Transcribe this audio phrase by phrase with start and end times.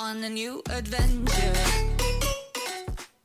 [0.00, 1.52] on a new adventure.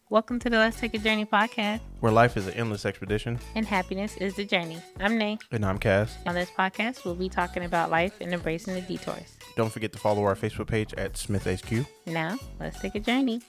[0.10, 3.40] Welcome to the Let's Take a Journey podcast, where life is an endless expedition.
[3.56, 4.82] and happiness is the journey.
[5.00, 5.38] I'm Nay.
[5.52, 6.16] And I'm Cass.
[6.26, 9.38] On this podcast, we'll be talking about life and embracing the detours.
[9.56, 11.86] Don't forget to follow our Facebook page at Smith HQ.
[12.06, 13.42] Now, let's take a journey.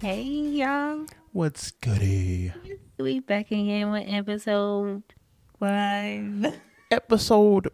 [0.00, 1.04] Hey, y'all.
[1.32, 2.52] What's goody?
[2.98, 5.02] We back again with episode
[5.58, 6.54] five.
[6.90, 7.68] Episode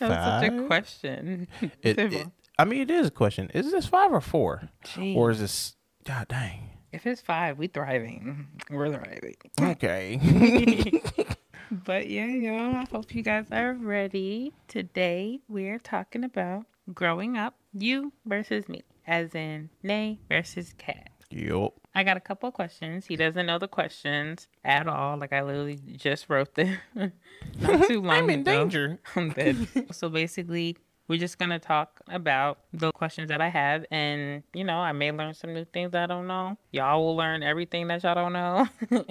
[0.00, 0.66] That was such a Five?
[0.66, 1.48] question.
[1.82, 2.26] It, it-
[2.58, 3.50] I mean, it is a question.
[3.54, 5.16] Is this five or four, Jeez.
[5.16, 5.74] or is this?
[6.06, 6.70] God dang.
[6.92, 8.46] if it's five, we thriving.
[8.70, 9.34] We're thriving.
[9.60, 11.00] Okay.
[11.70, 14.52] But yeah, y'all, I hope you guys are ready.
[14.68, 21.08] Today we're talking about growing up, you versus me, as in Nay versus Cat.
[21.30, 21.72] yup.
[21.94, 23.06] I got a couple of questions.
[23.06, 25.16] He doesn't know the questions at all.
[25.16, 26.76] Like I literally just wrote them
[27.60, 28.52] not too long I'm in ago.
[28.52, 28.98] danger.
[29.16, 29.66] I'm dead.
[29.92, 30.76] so basically,
[31.08, 35.12] we're just gonna talk about the questions that I have, and you know, I may
[35.12, 36.56] learn some new things I don't know.
[36.72, 38.68] Y'all will learn everything that y'all don't know,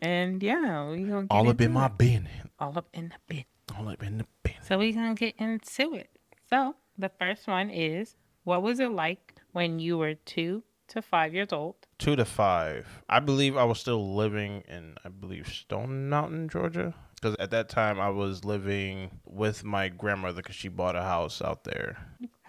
[0.00, 2.28] and yeah, we gonna get All up in my bin.
[2.58, 3.44] all up in the bin.
[3.78, 4.54] All up in the bin.
[4.62, 6.10] So we gonna get into it.
[6.48, 11.32] So the first one is, what was it like when you were two to five
[11.34, 11.76] years old?
[11.98, 12.86] Two to five.
[13.08, 16.94] I believe I was still living in, I believe, Stone Mountain, Georgia.
[17.22, 21.40] Because at that time I was living with my grandmother because she bought a house
[21.40, 21.96] out there.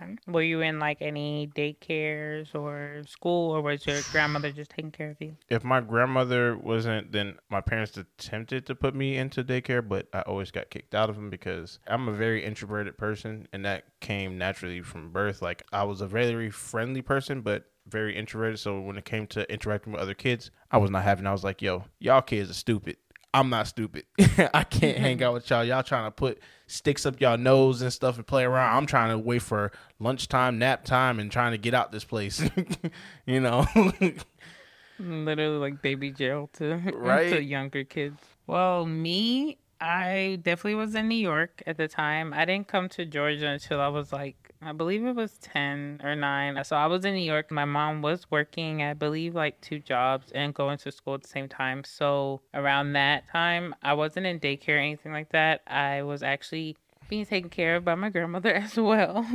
[0.02, 0.16] Okay.
[0.28, 5.12] Were you in like any daycares or school, or was your grandmother just taking care
[5.12, 5.38] of you?
[5.48, 10.22] if my grandmother wasn't, then my parents attempted to put me into daycare, but I
[10.22, 14.40] always got kicked out of them because I'm a very introverted person, and that came
[14.40, 15.44] naturally from birth.
[15.44, 18.60] Like I was a very friendly person, but very introverted.
[18.60, 21.28] So when it came to interacting with other kids, I was not having.
[21.28, 22.98] I was like, "Yo, y'all kids are stupid."
[23.34, 24.06] I'm not stupid.
[24.54, 25.24] I can't hang mm-hmm.
[25.24, 25.64] out with y'all.
[25.64, 28.78] Y'all trying to put sticks up y'all nose and stuff and play around.
[28.78, 32.42] I'm trying to wait for lunchtime, nap time, and trying to get out this place.
[33.26, 33.66] you know.
[35.00, 37.32] Literally like baby jail to Right.
[37.32, 38.22] to younger kids.
[38.46, 42.34] Well, me, I definitely was in New York at the time.
[42.34, 46.16] I didn't come to Georgia until I was like I believe it was 10 or
[46.16, 46.64] 9.
[46.64, 47.52] So I was in New York.
[47.52, 51.28] My mom was working, I believe, like two jobs and going to school at the
[51.28, 51.84] same time.
[51.84, 55.62] So around that time, I wasn't in daycare or anything like that.
[55.68, 56.78] I was actually
[57.10, 59.26] being taken care of by my grandmother as well.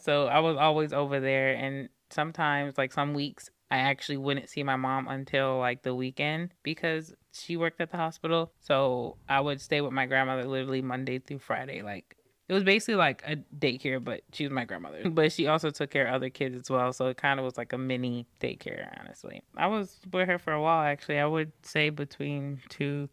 [0.00, 1.54] so I was always over there.
[1.54, 6.54] And sometimes, like some weeks, I actually wouldn't see my mom until like the weekend
[6.62, 8.52] because she worked at the hospital.
[8.58, 11.82] So I would stay with my grandmother literally Monday through Friday.
[11.82, 12.16] Like
[12.50, 15.08] it was basically like a daycare, but she was my grandmother.
[15.10, 16.92] But she also took care of other kids as well.
[16.92, 19.42] So it kind of was like a mini daycare, honestly.
[19.56, 21.20] I was with her for a while, actually.
[21.20, 23.08] I would say between two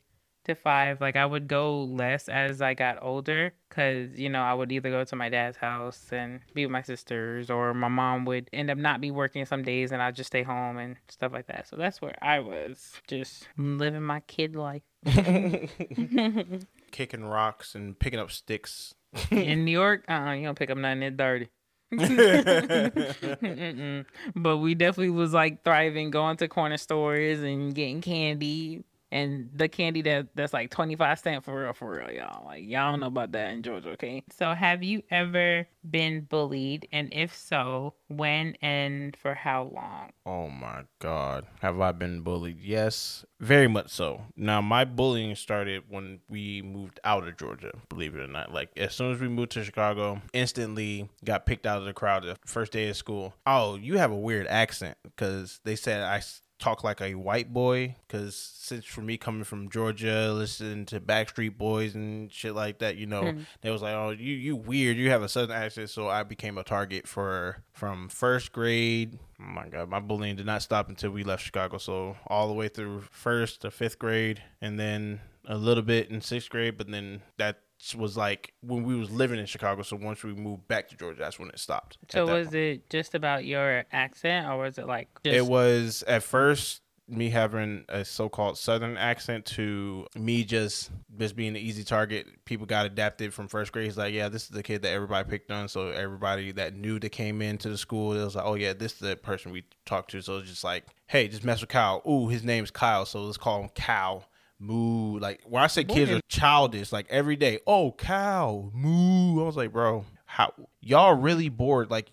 [0.45, 0.99] to five.
[0.99, 4.89] Like I would go less as I got older because, you know, I would either
[4.89, 8.71] go to my dad's house and be with my sisters, or my mom would end
[8.71, 11.67] up not be working some days and I'd just stay home and stuff like that.
[11.67, 14.81] So that's where I was just living my kid life.
[16.91, 18.95] kicking rocks and picking up sticks.
[19.31, 21.49] in New York, uh, you don't pick up nothing that dirty.
[24.35, 28.83] But we definitely was like thriving, going to corner stores and getting candy.
[29.11, 32.45] And the candy that that's like twenty five cent for real, for real, y'all.
[32.45, 34.23] Like y'all don't know about that in Georgia, okay?
[34.37, 36.87] So have you ever been bullied?
[36.91, 40.11] And if so, when and for how long?
[40.25, 41.45] Oh my God.
[41.61, 42.59] Have I been bullied?
[42.59, 44.23] Yes, very much so.
[44.35, 48.53] Now, my bullying started when we moved out of Georgia, believe it or not.
[48.53, 52.23] Like, as soon as we moved to Chicago, instantly got picked out of the crowd
[52.23, 53.33] the first day of school.
[53.45, 56.21] Oh, you have a weird accent because they said I
[56.59, 61.57] talk like a white boy because since for me coming from Georgia, listening to Backstreet
[61.57, 63.41] Boys and shit like that, you know, hmm.
[63.61, 64.97] they was like, "Oh, you you weird.
[64.97, 69.19] You have a southern accent." So I became a target for from first grade.
[69.39, 71.77] Oh my god, my bullying did not stop until we left Chicago.
[71.77, 76.21] So all the way through first to fifth grade, and then a little bit in
[76.21, 77.61] sixth grade, but then that
[77.95, 79.81] was like when we was living in Chicago.
[79.81, 81.97] So once we moved back to Georgia, that's when it stopped.
[82.09, 86.23] So was it just about your accent, or was it like just it was at
[86.23, 92.27] first me having a so-called southern accent to me just just being an easy target
[92.43, 95.27] people got adapted from first grade it's like yeah this is the kid that everybody
[95.29, 98.55] picked on so everybody that knew that came into the school it was like oh
[98.55, 101.61] yeah this is the person we talked to so it's just like hey just mess
[101.61, 104.25] with kyle ooh his name's kyle so let's call him cal
[104.59, 109.45] moo like when i say kids are childish like every day oh cow moo i
[109.45, 111.89] was like bro how y'all really bored?
[111.89, 112.11] Like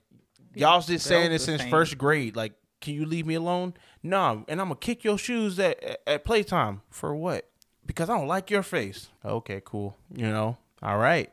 [0.55, 1.71] y'all just saying this since same.
[1.71, 3.75] first grade like can you leave me alone?
[4.03, 6.81] No and i'm gonna kick your shoes at, at, at playtime.
[6.91, 7.51] For what?
[7.85, 9.09] Because i don't like your face.
[9.25, 10.57] Okay cool you know?
[10.83, 11.31] All right.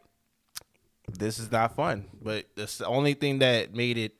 [1.08, 4.16] This is not fun but that's the only thing that made it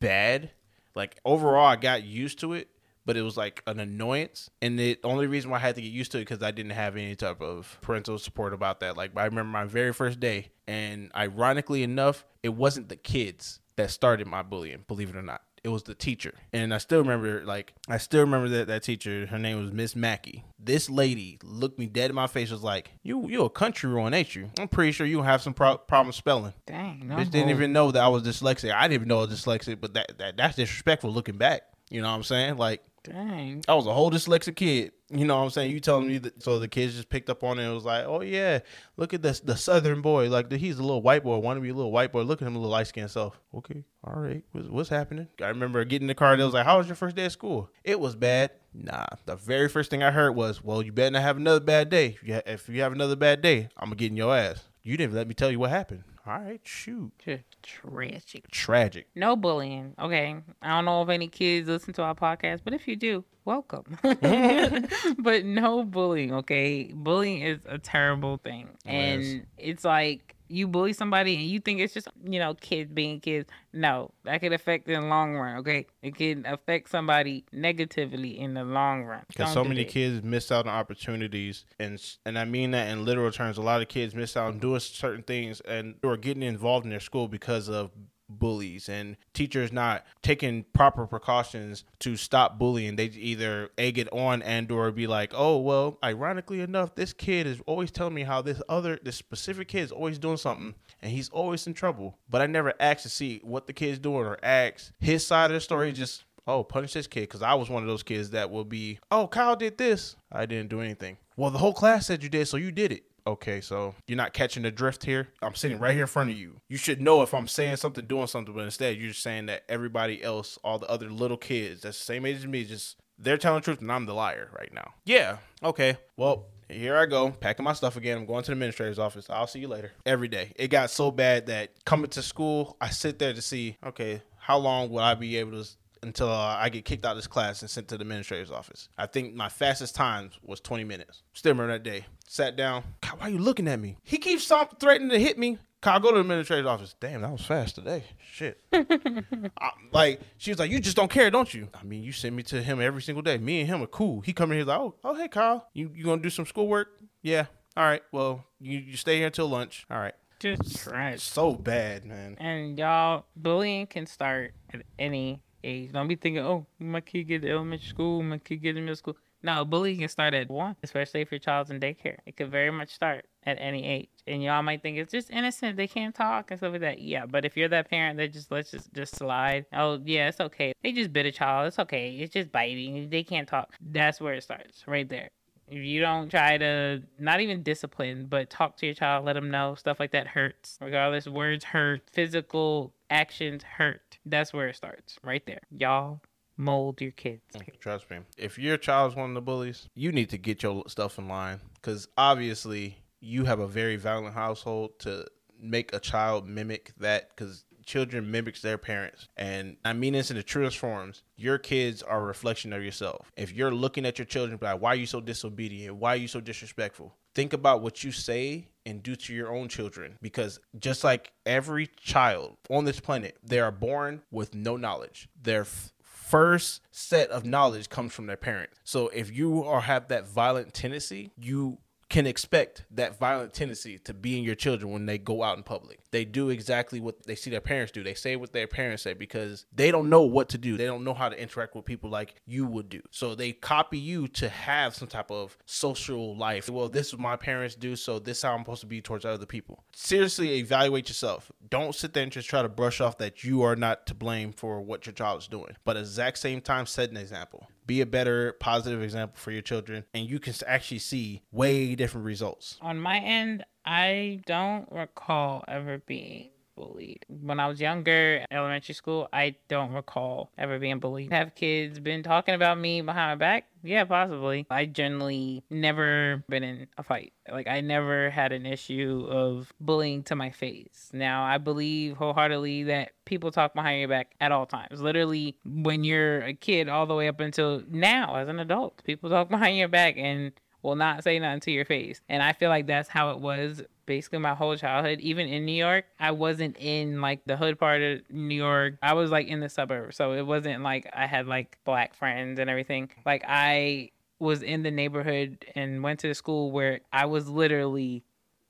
[0.00, 0.50] bad.
[0.96, 2.68] Like overall, I got used to it,
[3.10, 4.50] but it was like an annoyance.
[4.62, 6.70] And the only reason why I had to get used to it because I didn't
[6.70, 8.96] have any type of parental support about that.
[8.96, 13.90] Like I remember my very first day, and ironically enough, it wasn't the kids that
[13.90, 14.84] started my bullying.
[14.86, 15.42] Believe it or not.
[15.64, 16.34] It was the teacher.
[16.52, 19.96] And I still remember, like, I still remember that, that teacher, her name was Miss
[19.96, 20.44] Mackey.
[20.56, 24.14] This lady looked me dead in my face, was like, You you a country ruin,
[24.14, 24.50] ain't you?
[24.60, 26.54] I'm pretty sure you have some pro- problem spelling.
[26.64, 27.16] Dang, no.
[27.16, 28.72] Bitch didn't even know that I was dyslexic.
[28.72, 31.62] I didn't even know I was dyslexic, but that, that that's disrespectful looking back.
[31.90, 32.56] You know what I'm saying?
[32.56, 33.64] Like, Dang.
[33.66, 34.92] I was a whole dyslexic kid.
[35.08, 35.70] You know what I'm saying?
[35.70, 38.04] You telling me that so the kids just picked up on it and was like,
[38.06, 38.60] Oh yeah,
[38.96, 40.28] look at this the southern boy.
[40.28, 42.22] Like he's a little white boy, want to be a little white boy.
[42.22, 43.40] Look at him a little light skinned self.
[43.54, 44.44] Okay, all right.
[44.52, 45.28] What's, what's happening?
[45.42, 47.32] I remember getting in the car, they was like, How was your first day at
[47.32, 47.70] school?
[47.84, 48.50] It was bad.
[48.74, 49.06] Nah.
[49.24, 52.18] The very first thing I heard was, Well, you better not have another bad day.
[52.22, 54.64] If you have another bad day, I'm gonna get in your ass.
[54.82, 56.04] You didn't let me tell you what happened.
[56.26, 57.12] All right, shoot.
[57.24, 58.50] Just tragic.
[58.50, 59.06] Tragic.
[59.14, 59.94] No bullying.
[59.98, 60.36] Okay.
[60.60, 63.84] I don't know if any kids listen to our podcast, but if you do, welcome.
[64.02, 66.90] but no bullying, okay?
[66.94, 68.68] Bullying is a terrible thing.
[68.84, 69.40] And Yes.
[69.56, 73.48] it's like you bully somebody and you think it's just, you know, kids being kids.
[73.72, 75.86] No, that could affect in the long run, okay?
[76.02, 79.22] It can affect somebody negatively in the long run.
[79.28, 79.92] Because so many that.
[79.92, 83.58] kids miss out on opportunities, and and I mean that in literal terms.
[83.58, 86.90] A lot of kids miss out on doing certain things and or getting involved in
[86.90, 87.90] their school because of
[88.38, 94.42] bullies and teachers not taking proper precautions to stop bullying they either egg it on
[94.42, 98.40] and or be like oh well ironically enough this kid is always telling me how
[98.40, 102.40] this other this specific kid is always doing something and he's always in trouble but
[102.40, 105.60] i never asked to see what the kid's doing or ask his side of the
[105.60, 105.96] story mm-hmm.
[105.96, 108.98] just oh, punish this kid because I was one of those kids that will be,
[109.10, 110.16] oh, Kyle did this.
[110.32, 111.16] I didn't do anything.
[111.36, 113.04] Well, the whole class said you did, so you did it.
[113.26, 115.28] Okay, so you're not catching the drift here.
[115.42, 116.60] I'm sitting right here in front of you.
[116.68, 119.64] You should know if I'm saying something, doing something, but instead you're just saying that
[119.68, 123.36] everybody else, all the other little kids that's the same age as me, just they're
[123.36, 124.94] telling the truth and I'm the liar right now.
[125.04, 125.38] Yeah.
[125.62, 125.98] Okay.
[126.16, 128.18] Well, here I go, packing my stuff again.
[128.18, 129.28] I'm going to the administrator's office.
[129.28, 129.92] I'll see you later.
[130.06, 130.52] Every day.
[130.56, 134.58] It got so bad that coming to school, I sit there to see, okay, how
[134.58, 135.68] long will I be able to
[136.02, 138.88] until uh, I get kicked out of this class and sent to the administrator's office.
[138.96, 141.22] I think my fastest time was 20 minutes.
[141.34, 142.06] Still remember that day.
[142.26, 142.84] Sat down.
[143.02, 143.96] God, why are you looking at me?
[144.02, 145.58] He keeps threatening to hit me.
[145.80, 146.94] Kyle, go to the administrator's office.
[147.00, 148.04] Damn, that was fast today.
[148.30, 148.60] Shit.
[148.72, 151.68] I- like she was like, you just don't care, don't you?
[151.74, 153.38] I mean, you send me to him every single day.
[153.38, 154.20] Me and him are cool.
[154.20, 156.98] He come in here like, oh, oh, hey Kyle, you you gonna do some schoolwork?
[157.22, 157.46] Yeah.
[157.76, 158.02] All right.
[158.12, 159.86] Well, you you stay here until lunch.
[159.90, 160.14] All right.
[160.38, 161.22] Just trash.
[161.22, 162.36] So bad, man.
[162.38, 165.92] And y'all, bullying can start at any age.
[165.92, 168.96] Don't be thinking, oh, my kid get to elementary school, my kid get to middle
[168.96, 169.16] school.
[169.42, 172.18] No, bullying can start at one, especially if your child's in daycare.
[172.26, 174.10] It could very much start at any age.
[174.26, 177.00] And y'all might think it's just innocent, they can't talk and stuff like that.
[177.00, 180.40] Yeah, but if you're that parent that just lets just, just slide, oh yeah, it's
[180.40, 180.74] okay.
[180.82, 182.10] They just bit a child, it's okay.
[182.10, 183.08] It's just biting.
[183.08, 183.74] They can't talk.
[183.80, 185.30] That's where it starts, right there.
[185.70, 189.50] If you don't try to not even discipline, but talk to your child, let them
[189.50, 190.78] know stuff like that hurts.
[190.80, 194.18] Regardless, words hurt, physical actions hurt.
[194.26, 195.60] That's where it starts, right there.
[195.70, 196.20] Y'all
[196.56, 197.42] mold your kids.
[197.56, 198.18] Mm, trust me.
[198.36, 201.60] If your child's one of the bullies, you need to get your stuff in line
[201.74, 205.26] because obviously you have a very violent household to
[205.60, 209.28] make a child mimic that because children mimics their parents.
[209.36, 211.22] And i mean this in the truest forms.
[211.36, 213.32] Your kids are a reflection of yourself.
[213.36, 215.96] If you're looking at your children like why are you so disobedient?
[215.96, 217.12] Why are you so disrespectful?
[217.34, 220.18] Think about what you say and do to your own children.
[220.22, 225.28] Because just like every child on this planet they are born with no knowledge.
[225.42, 228.78] Their f- first set of knowledge comes from their parents.
[228.84, 231.78] So if you are have that violent tendency you
[232.10, 235.62] can expect that violent tendency to be in your children when they go out in
[235.62, 236.00] public.
[236.10, 238.02] They do exactly what they see their parents do.
[238.02, 240.76] They say what their parents say because they don't know what to do.
[240.76, 243.00] They don't know how to interact with people like you would do.
[243.12, 246.68] So they copy you to have some type of social life.
[246.68, 249.00] Well, this is what my parents do, so this is how I'm supposed to be
[249.00, 249.84] towards other people.
[249.94, 251.52] Seriously evaluate yourself.
[251.68, 254.52] Don't sit there and just try to brush off that you are not to blame
[254.52, 255.76] for what your child is doing.
[255.84, 259.50] But at the exact same time, set an example be a better positive example for
[259.50, 262.78] your children and you can actually see way different results.
[262.80, 267.26] On my end, I don't recall ever being bullied.
[267.28, 271.32] When I was younger, elementary school, I don't recall ever being bullied.
[271.32, 273.66] Have kids been talking about me behind my back?
[273.82, 274.66] Yeah, possibly.
[274.70, 277.32] I generally never been in a fight.
[277.50, 281.10] Like I never had an issue of bullying to my face.
[281.12, 285.00] Now, I believe wholeheartedly that people talk behind your back at all times.
[285.00, 289.02] Literally when you're a kid all the way up until now as an adult.
[289.04, 292.20] People talk behind your back and will not say nothing to your face.
[292.28, 295.20] And I feel like that's how it was basically my whole childhood.
[295.20, 298.94] Even in New York, I wasn't in like the hood part of New York.
[299.00, 300.16] I was like in the suburbs.
[300.16, 303.08] So it wasn't like I had like black friends and everything.
[303.24, 308.24] Like I was in the neighborhood and went to the school where I was literally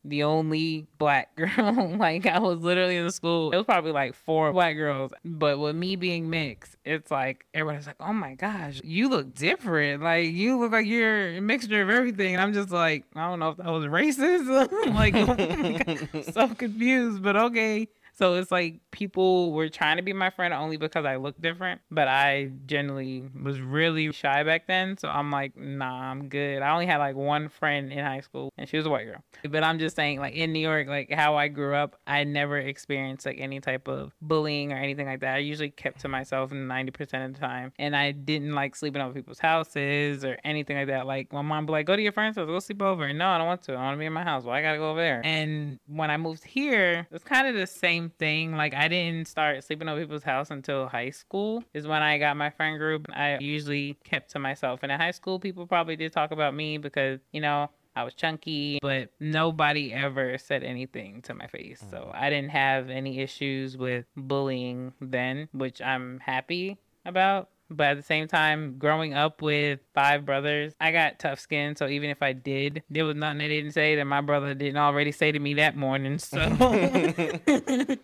[0.05, 1.97] the only black girl.
[1.99, 3.53] like I was literally in the school.
[3.53, 5.13] It was probably like four black girls.
[5.25, 10.03] But with me being mixed, it's like everybody's like, Oh my gosh, you look different.
[10.03, 12.35] Like you look like you're a mixture of everything.
[12.35, 14.51] And I'm just like, I don't know if that was racist.
[14.95, 15.15] like
[16.15, 17.89] oh so confused, but okay.
[18.15, 21.81] So it's like people were trying to be my friend only because I look different,
[21.91, 24.97] but I generally was really shy back then.
[24.99, 26.63] So I'm like, nah, I'm good.
[26.63, 29.23] I only had like one friend in high school, and she was a white girl.
[29.49, 32.59] But I'm just saying, like in New York, like how I grew up, I never
[32.59, 35.37] experienced like any type of bullying or anything like that.
[35.37, 39.15] I usually kept to myself 90% of the time, and I didn't like sleeping over
[39.15, 41.07] people's houses or anything like that.
[41.07, 43.05] Like my mom be like, go to your friend's house, go sleep over.
[43.05, 43.73] And, No, I don't want to.
[43.73, 44.45] I want to be in my house.
[44.45, 45.21] Well, I gotta go over there.
[45.25, 48.57] And when I moved here, it's kind of the same thing.
[48.57, 52.39] Like I didn't start sleeping over people's house until high school is when I got
[52.39, 53.09] my friend group.
[53.13, 54.81] I usually kept to myself.
[54.83, 58.15] And in high school, people probably did talk about me because, you know, I was
[58.15, 61.85] chunky, but nobody ever said anything to my face.
[61.91, 62.15] So mm.
[62.15, 67.51] I didn't have any issues with bullying then, which I'm happy about.
[67.71, 71.77] But at the same time, growing up with five brothers, I got tough skin.
[71.77, 74.79] So even if I did, there was nothing they didn't say that my brother didn't
[74.79, 76.19] already say to me that morning.
[76.19, 77.99] So, and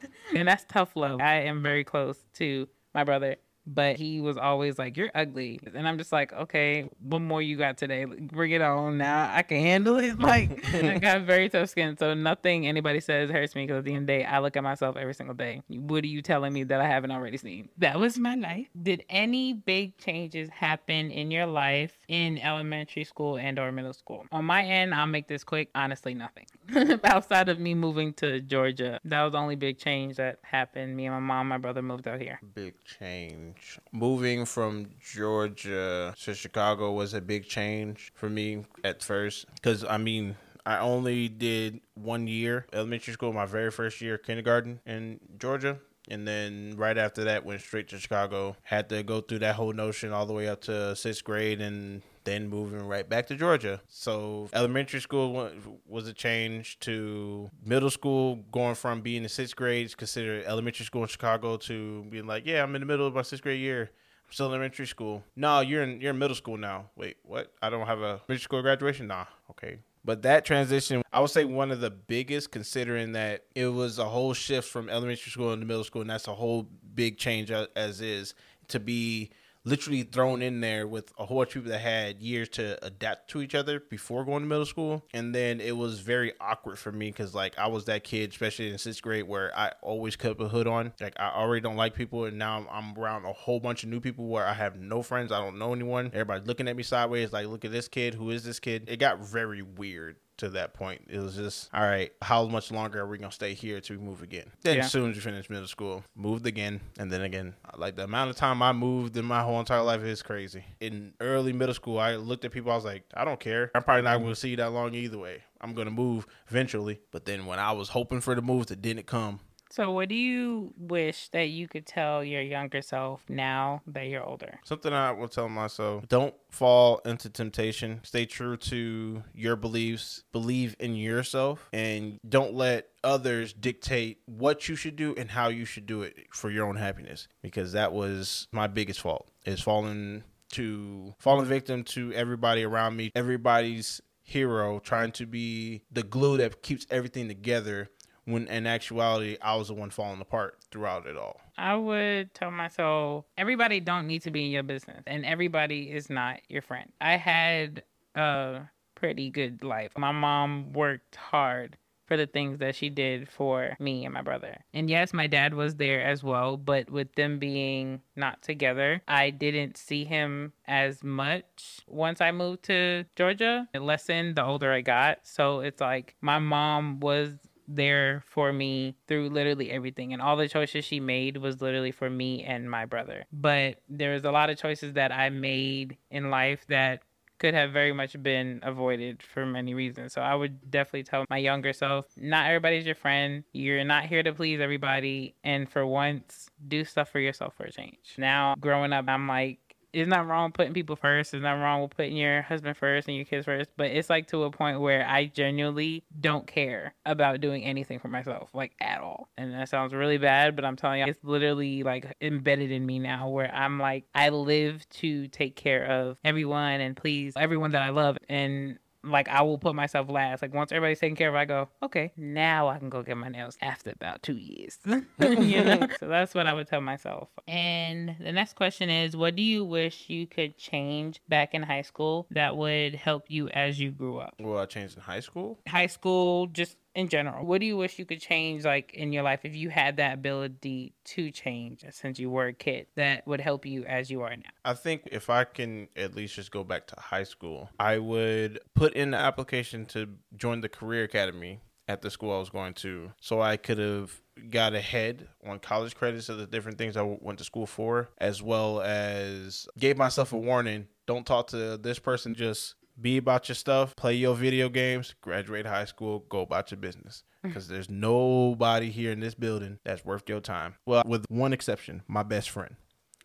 [0.48, 1.20] that's tough love.
[1.20, 5.86] I am very close to my brother but he was always like, "You're ugly," and
[5.86, 8.04] I'm just like, "Okay, what more you got today?
[8.04, 9.30] Bring it on now.
[9.32, 13.54] I can handle it." Like I got very tough skin, so nothing anybody says hurts
[13.54, 15.62] me because at the end of the day, I look at myself every single day.
[15.68, 17.68] What are you telling me that I haven't already seen?
[17.78, 18.66] That was my life.
[18.80, 24.24] Did any big changes happen in your life in elementary school and or middle school?
[24.32, 25.70] On my end, I'll make this quick.
[25.76, 26.46] Honestly, nothing.
[27.04, 30.96] Outside of me moving to Georgia, that was the only big change that happened.
[30.96, 32.40] Me and my mom, my brother moved out here.
[32.54, 33.78] Big change change.
[33.92, 39.98] Moving from Georgia to Chicago was a big change for me at first because I
[39.98, 45.78] mean I only did one year elementary school, my very first year kindergarten in Georgia.
[46.08, 48.56] And then right after that, went straight to Chicago.
[48.62, 52.02] Had to go through that whole notion all the way up to sixth grade and
[52.26, 53.80] then moving right back to Georgia.
[53.88, 55.50] So elementary school
[55.86, 61.02] was a change to middle school, going from being in sixth grade, considered elementary school
[61.02, 63.90] in Chicago, to being like, yeah, I'm in the middle of my sixth grade year.
[64.26, 65.22] I'm still in elementary school.
[65.36, 66.90] No, you're in you're in middle school now.
[66.96, 67.52] Wait, what?
[67.62, 69.06] I don't have a middle school graduation.
[69.06, 69.78] Nah, okay.
[70.04, 74.04] But that transition, I would say one of the biggest, considering that it was a
[74.04, 78.00] whole shift from elementary school into middle school, and that's a whole big change as
[78.00, 78.34] is
[78.68, 79.30] to be
[79.66, 83.28] literally thrown in there with a whole bunch of people that had years to adapt
[83.28, 85.04] to each other before going to middle school.
[85.12, 88.70] And then it was very awkward for me because, like, I was that kid, especially
[88.70, 90.92] in sixth grade, where I always kept a hood on.
[91.00, 92.24] Like, I already don't like people.
[92.24, 95.32] And now I'm around a whole bunch of new people where I have no friends.
[95.32, 96.06] I don't know anyone.
[96.06, 98.14] Everybody's looking at me sideways, like, look at this kid.
[98.14, 98.84] Who is this kid?
[98.86, 101.02] It got very weird to that point.
[101.08, 104.02] It was just, all right, how much longer are we gonna stay here till we
[104.02, 104.50] move again?
[104.62, 104.84] Then yeah.
[104.84, 107.54] as soon as you finish middle school, moved again, and then again.
[107.76, 110.64] Like the amount of time I moved in my whole entire life is crazy.
[110.80, 113.70] In early middle school, I looked at people, I was like, I don't care.
[113.74, 115.42] I'm probably not gonna see you that long either way.
[115.60, 117.00] I'm gonna move eventually.
[117.10, 119.40] But then when I was hoping for the move that didn't come,
[119.76, 124.24] so, what do you wish that you could tell your younger self now that you're
[124.24, 124.58] older?
[124.64, 128.00] Something I will tell myself don't fall into temptation.
[128.02, 134.76] Stay true to your beliefs, believe in yourself, and don't let others dictate what you
[134.76, 137.28] should do and how you should do it for your own happiness.
[137.42, 143.12] Because that was my biggest fault, is falling to falling victim to everybody around me,
[143.14, 147.88] everybody's hero, trying to be the glue that keeps everything together
[148.26, 151.40] when in actuality I was the one falling apart throughout it all.
[151.56, 156.10] I would tell myself everybody don't need to be in your business and everybody is
[156.10, 156.92] not your friend.
[157.00, 157.82] I had
[158.14, 158.62] a
[158.94, 159.92] pretty good life.
[159.96, 164.58] My mom worked hard for the things that she did for me and my brother.
[164.72, 169.30] And yes, my dad was there as well, but with them being not together, I
[169.30, 173.68] didn't see him as much once I moved to Georgia.
[173.74, 175.18] It lessened the older I got.
[175.24, 177.34] So it's like my mom was
[177.68, 182.08] there for me through literally everything and all the choices she made was literally for
[182.08, 186.64] me and my brother but there's a lot of choices that i made in life
[186.68, 187.02] that
[187.38, 190.12] could have very much been avoided for many reasons.
[190.12, 193.44] So I would definitely tell my younger self, not everybody's your friend.
[193.52, 195.34] You're not here to please everybody.
[195.44, 198.14] And for once, do stuff for yourself for a change.
[198.16, 199.58] Now, growing up, I'm like,
[199.96, 201.32] it's not wrong putting people first.
[201.32, 203.70] It's not wrong with putting your husband first and your kids first.
[203.78, 208.08] But it's like to a point where I genuinely don't care about doing anything for
[208.08, 209.30] myself, like at all.
[209.38, 212.98] And that sounds really bad, but I'm telling you, it's literally like embedded in me
[212.98, 217.82] now where I'm like, I live to take care of everyone and please everyone that
[217.82, 218.18] I love.
[218.28, 218.78] And
[219.10, 220.42] like I will put myself last.
[220.42, 223.28] Like once everybody's taken care of, I go, okay, now I can go get my
[223.28, 224.78] nails after about two years.
[224.86, 225.88] you know?
[226.00, 227.28] so that's what I would tell myself.
[227.46, 231.82] And the next question is, what do you wish you could change back in high
[231.82, 234.34] school that would help you as you grew up?
[234.38, 235.58] Well, I changed in high school.
[235.66, 237.44] High school, just in general.
[237.44, 240.14] What do you wish you could change like in your life if you had that
[240.14, 244.34] ability to change since you were a kid that would help you as you are
[244.34, 244.50] now?
[244.64, 248.58] I think if I can at least just go back to high school, I would
[248.74, 252.74] put in the application to join the career academy at the school I was going
[252.74, 254.10] to so I could have
[254.50, 258.42] got ahead on college credits of the different things I went to school for as
[258.42, 263.56] well as gave myself a warning don't talk to this person just be about your
[263.56, 267.24] stuff, play your video games, graduate high school, go about your business.
[267.44, 267.48] Mm.
[267.48, 270.74] Because there's nobody here in this building that's worth your time.
[270.86, 272.76] Well, with one exception, my best friend,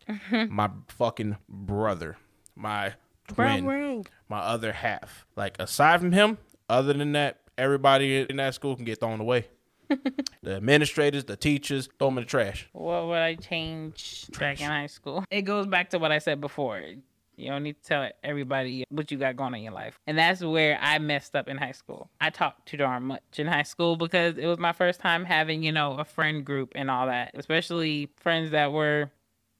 [0.08, 0.54] mm-hmm.
[0.54, 2.16] my fucking brother,
[2.54, 2.94] my
[3.28, 5.26] twin, my other half.
[5.36, 6.38] Like, aside from him,
[6.68, 9.46] other than that, everybody in that school can get thrown away.
[10.42, 12.68] the administrators, the teachers, throw them in the trash.
[12.72, 15.24] What would I change back in high school?
[15.30, 16.82] It goes back to what I said before.
[17.42, 19.98] You don't need to tell everybody what you got going on in your life.
[20.06, 22.08] And that's where I messed up in high school.
[22.20, 25.62] I talked too darn much in high school because it was my first time having,
[25.62, 29.10] you know, a friend group and all that, especially friends that were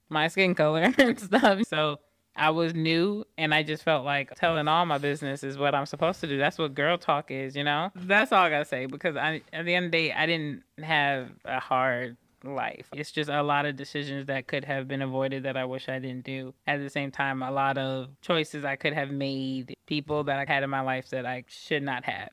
[0.08, 1.62] my skin color and stuff.
[1.66, 1.98] So
[2.34, 5.86] I was new and I just felt like telling all my business is what I'm
[5.86, 6.38] supposed to do.
[6.38, 7.90] That's what girl talk is, you know?
[7.94, 10.62] That's all I gotta say because I, at the end of the day, I didn't
[10.82, 12.88] have a hard life.
[12.92, 15.98] It's just a lot of decisions that could have been avoided that I wish I
[15.98, 16.54] didn't do.
[16.66, 20.52] At the same time, a lot of choices I could have made, people that I
[20.52, 22.30] had in my life that I should not have.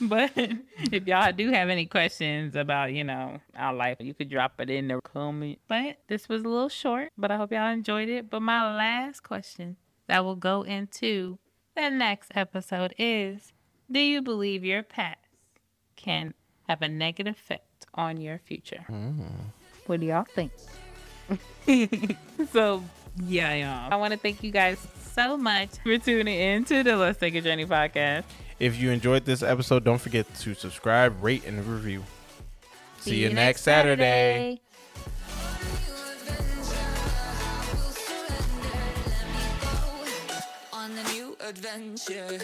[0.02, 4.58] But if y'all do have any questions about, you know, our life, you could drop
[4.58, 5.58] it in the comment.
[5.68, 8.30] But this was a little short, but I hope y'all enjoyed it.
[8.30, 9.76] But my last question
[10.06, 11.38] that will go into
[11.76, 13.52] the next episode is
[13.90, 15.18] Do you believe your past
[15.96, 16.32] can
[16.66, 18.84] have a negative effect on your future?
[18.88, 19.24] Mm.
[19.86, 20.52] What do y'all think?
[22.52, 22.82] so,
[23.26, 23.92] yeah, y'all.
[23.92, 24.78] I want to thank you guys
[25.14, 28.24] so much for tuning in to the Let's Take a Journey podcast.
[28.58, 32.04] If you enjoyed this episode, don't forget to subscribe, rate, and review.
[33.00, 34.60] See, you, next Saturday.
[40.72, 42.38] On the new adventure.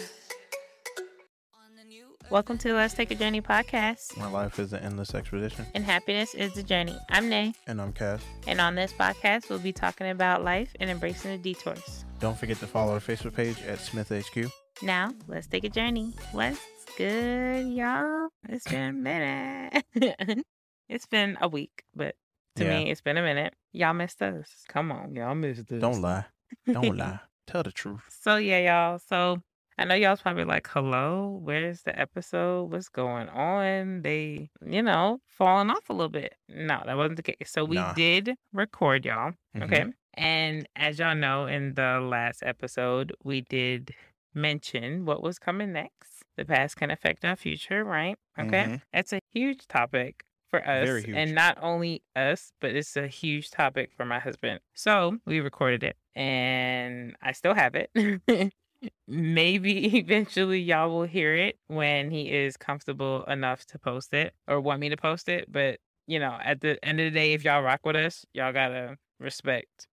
[2.29, 4.17] On the new Welcome to the Let's Take a Journey podcast.
[4.17, 5.65] My life is an endless expedition.
[5.75, 6.97] And happiness is the journey.
[7.09, 8.21] I'm Nay, And I'm Cass.
[8.47, 12.05] and on this podcast, we'll be talking about life and embracing the detours.
[12.19, 14.51] Don't forget to follow our Facebook page at Smith HQ.
[14.81, 16.13] Now, let's take a journey.
[16.31, 16.59] What's
[16.97, 18.29] good, y'all?
[18.49, 19.85] It's been a minute.
[20.89, 22.15] it's been a week, but
[22.57, 22.79] to Yeah.
[22.79, 23.53] me, it's been a minute.
[23.73, 24.63] Y'all missed us.
[24.67, 25.81] Come on, y'all missed us.
[25.81, 26.25] Don't lie.
[26.71, 27.19] Don't lie.
[27.47, 28.01] Tell the truth.
[28.09, 28.99] So yeah, y'all.
[28.99, 29.41] So
[29.77, 32.71] I know y'all's probably like, "Hello, where's the episode?
[32.71, 36.35] What's going on?" They, you know, falling off a little bit.
[36.49, 37.51] No, that wasn't the case.
[37.51, 37.93] So we Nah.
[37.93, 39.33] did record y'all.
[39.55, 39.63] Mhm.
[39.63, 39.85] Okay.
[40.15, 43.93] And as y'all know, in the last episode, we did
[44.33, 46.23] mention what was coming next.
[46.37, 48.17] The past can affect our future, right?
[48.39, 48.63] Okay.
[48.65, 48.81] Mhm.
[48.93, 51.03] It's a huge topic for us.
[51.05, 54.59] And not only us, but it's a huge topic for my husband.
[54.73, 57.91] So we recorded it and I still have it.
[59.07, 64.59] Maybe eventually y'all will hear it when he is comfortable enough to post it or
[64.59, 65.51] want me to post it.
[65.51, 68.53] But, you know, at the end of the day, if y'all rock with us, y'all
[68.53, 69.87] got to respect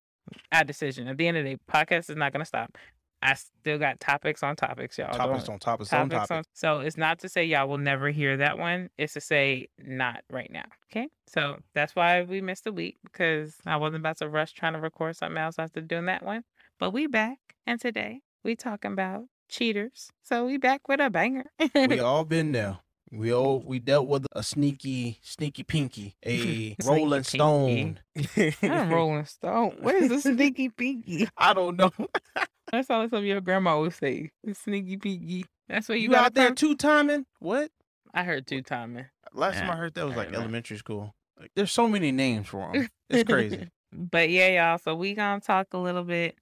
[0.53, 1.09] our decision.
[1.09, 2.77] At the end of the day, podcast is not going to stop.
[3.23, 5.14] I still got topics on topics, y'all.
[5.14, 6.31] Topics on topics on topics topics.
[6.31, 8.90] on- So it's not to say y'all will never hear that one.
[8.99, 10.64] It's to say not right now.
[10.92, 11.09] Okay.
[11.27, 14.79] So that's why we missed a week because I wasn't about to rush trying to
[14.81, 16.42] record something else after doing that one.
[16.79, 20.11] But we back, and today we talking about cheaters.
[20.22, 21.46] So we back with a banger.
[21.74, 22.78] we all been there.
[23.11, 28.00] We all we dealt with a sneaky, sneaky pinky, a rolling stone.
[28.62, 29.76] I'm Rolling Stone.
[29.80, 31.28] What is a sneaky pinky?
[31.37, 31.92] I don't know.
[32.72, 34.30] That's all some of your grandma would say.
[34.52, 35.44] Sneaky pinky.
[35.68, 37.24] That's what you, You, got out there two timing?
[37.38, 37.70] What?
[38.12, 39.07] I heard two timing.
[39.33, 41.14] Last time I heard that was like don't elementary school.
[41.38, 42.88] Like, there's so many names for them.
[43.11, 43.68] It's crazy.
[43.92, 44.78] but yeah, y'all.
[44.78, 46.37] So we gonna talk a little bit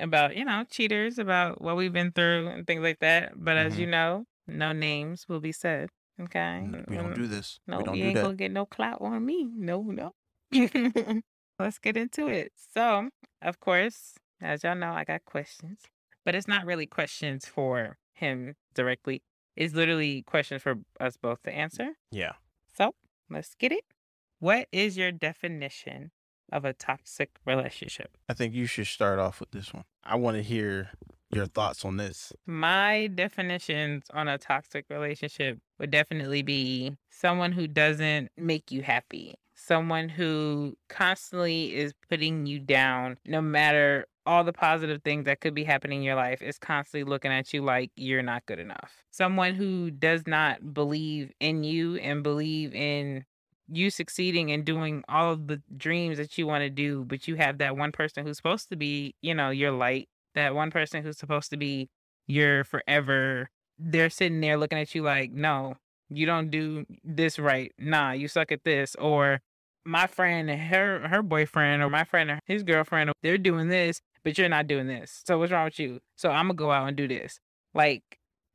[0.00, 3.32] about you know cheaters, about what we've been through and things like that.
[3.36, 3.78] But as Mhm.
[3.78, 5.90] you know, no names will be said.
[6.20, 6.60] Okay.
[6.88, 7.60] We don't Mm, do this.
[7.66, 8.22] No, we don't do ain't that.
[8.22, 9.44] gonna get no clout on me.
[9.44, 10.14] No, no.
[11.58, 12.52] Let's get into it.
[12.56, 13.10] So,
[13.42, 15.82] of course, As y'all know, I got questions,
[16.24, 19.22] but it's not really questions for him directly.
[19.54, 21.90] It's literally questions for us both to answer.
[22.10, 22.32] Yeah.
[22.74, 22.94] So
[23.28, 23.84] let's get it.
[24.38, 26.12] What is your definition
[26.52, 28.16] of a toxic relationship?
[28.28, 29.84] I think you should start off with this one.
[30.04, 30.90] I want to hear
[31.32, 32.32] your thoughts on this.
[32.46, 39.34] My definitions on a toxic relationship would definitely be someone who doesn't make you happy,
[39.54, 45.54] someone who constantly is putting you down, no matter all the positive things that could
[45.54, 49.02] be happening in your life, is constantly looking at you like you're not good enough.
[49.10, 53.24] Someone who does not believe in you and believe in
[53.70, 57.36] you succeeding and doing all of the dreams that you want to do, but you
[57.36, 61.02] have that one person who's supposed to be, you know, your light, that one person
[61.02, 61.88] who's supposed to be
[62.26, 63.48] your forever.
[63.78, 65.76] They're sitting there looking at you like, no,
[66.08, 67.72] you don't do this right.
[67.78, 68.94] Nah, you suck at this.
[68.96, 69.40] Or
[69.84, 74.00] my friend and her her boyfriend or my friend and his girlfriend, they're doing this,
[74.24, 75.22] but you're not doing this.
[75.26, 76.00] So what's wrong with you?
[76.16, 77.40] So I'm gonna go out and do this.
[77.74, 78.02] Like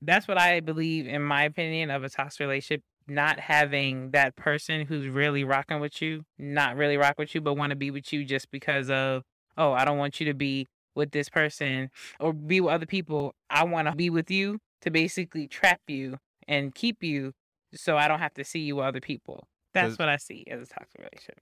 [0.01, 4.85] that's what I believe, in my opinion, of a toxic relationship not having that person
[4.85, 8.11] who's really rocking with you, not really rock with you, but want to be with
[8.11, 9.23] you just because of,
[9.57, 11.89] oh, I don't want you to be with this person
[12.19, 13.33] or be with other people.
[13.49, 17.33] I want to be with you to basically trap you and keep you
[17.73, 19.47] so I don't have to see you with other people.
[19.73, 21.39] That's what I see as a toxic relationship.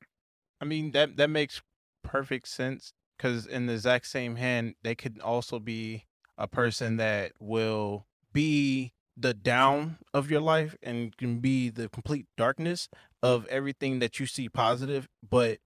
[0.60, 1.62] I mean that that makes
[2.04, 6.06] perfect sense because in the exact same hand, they could also be
[6.38, 12.26] a person that will be the down of your life and can be the complete
[12.38, 12.89] darkness
[13.21, 15.60] of everything that you see positive, but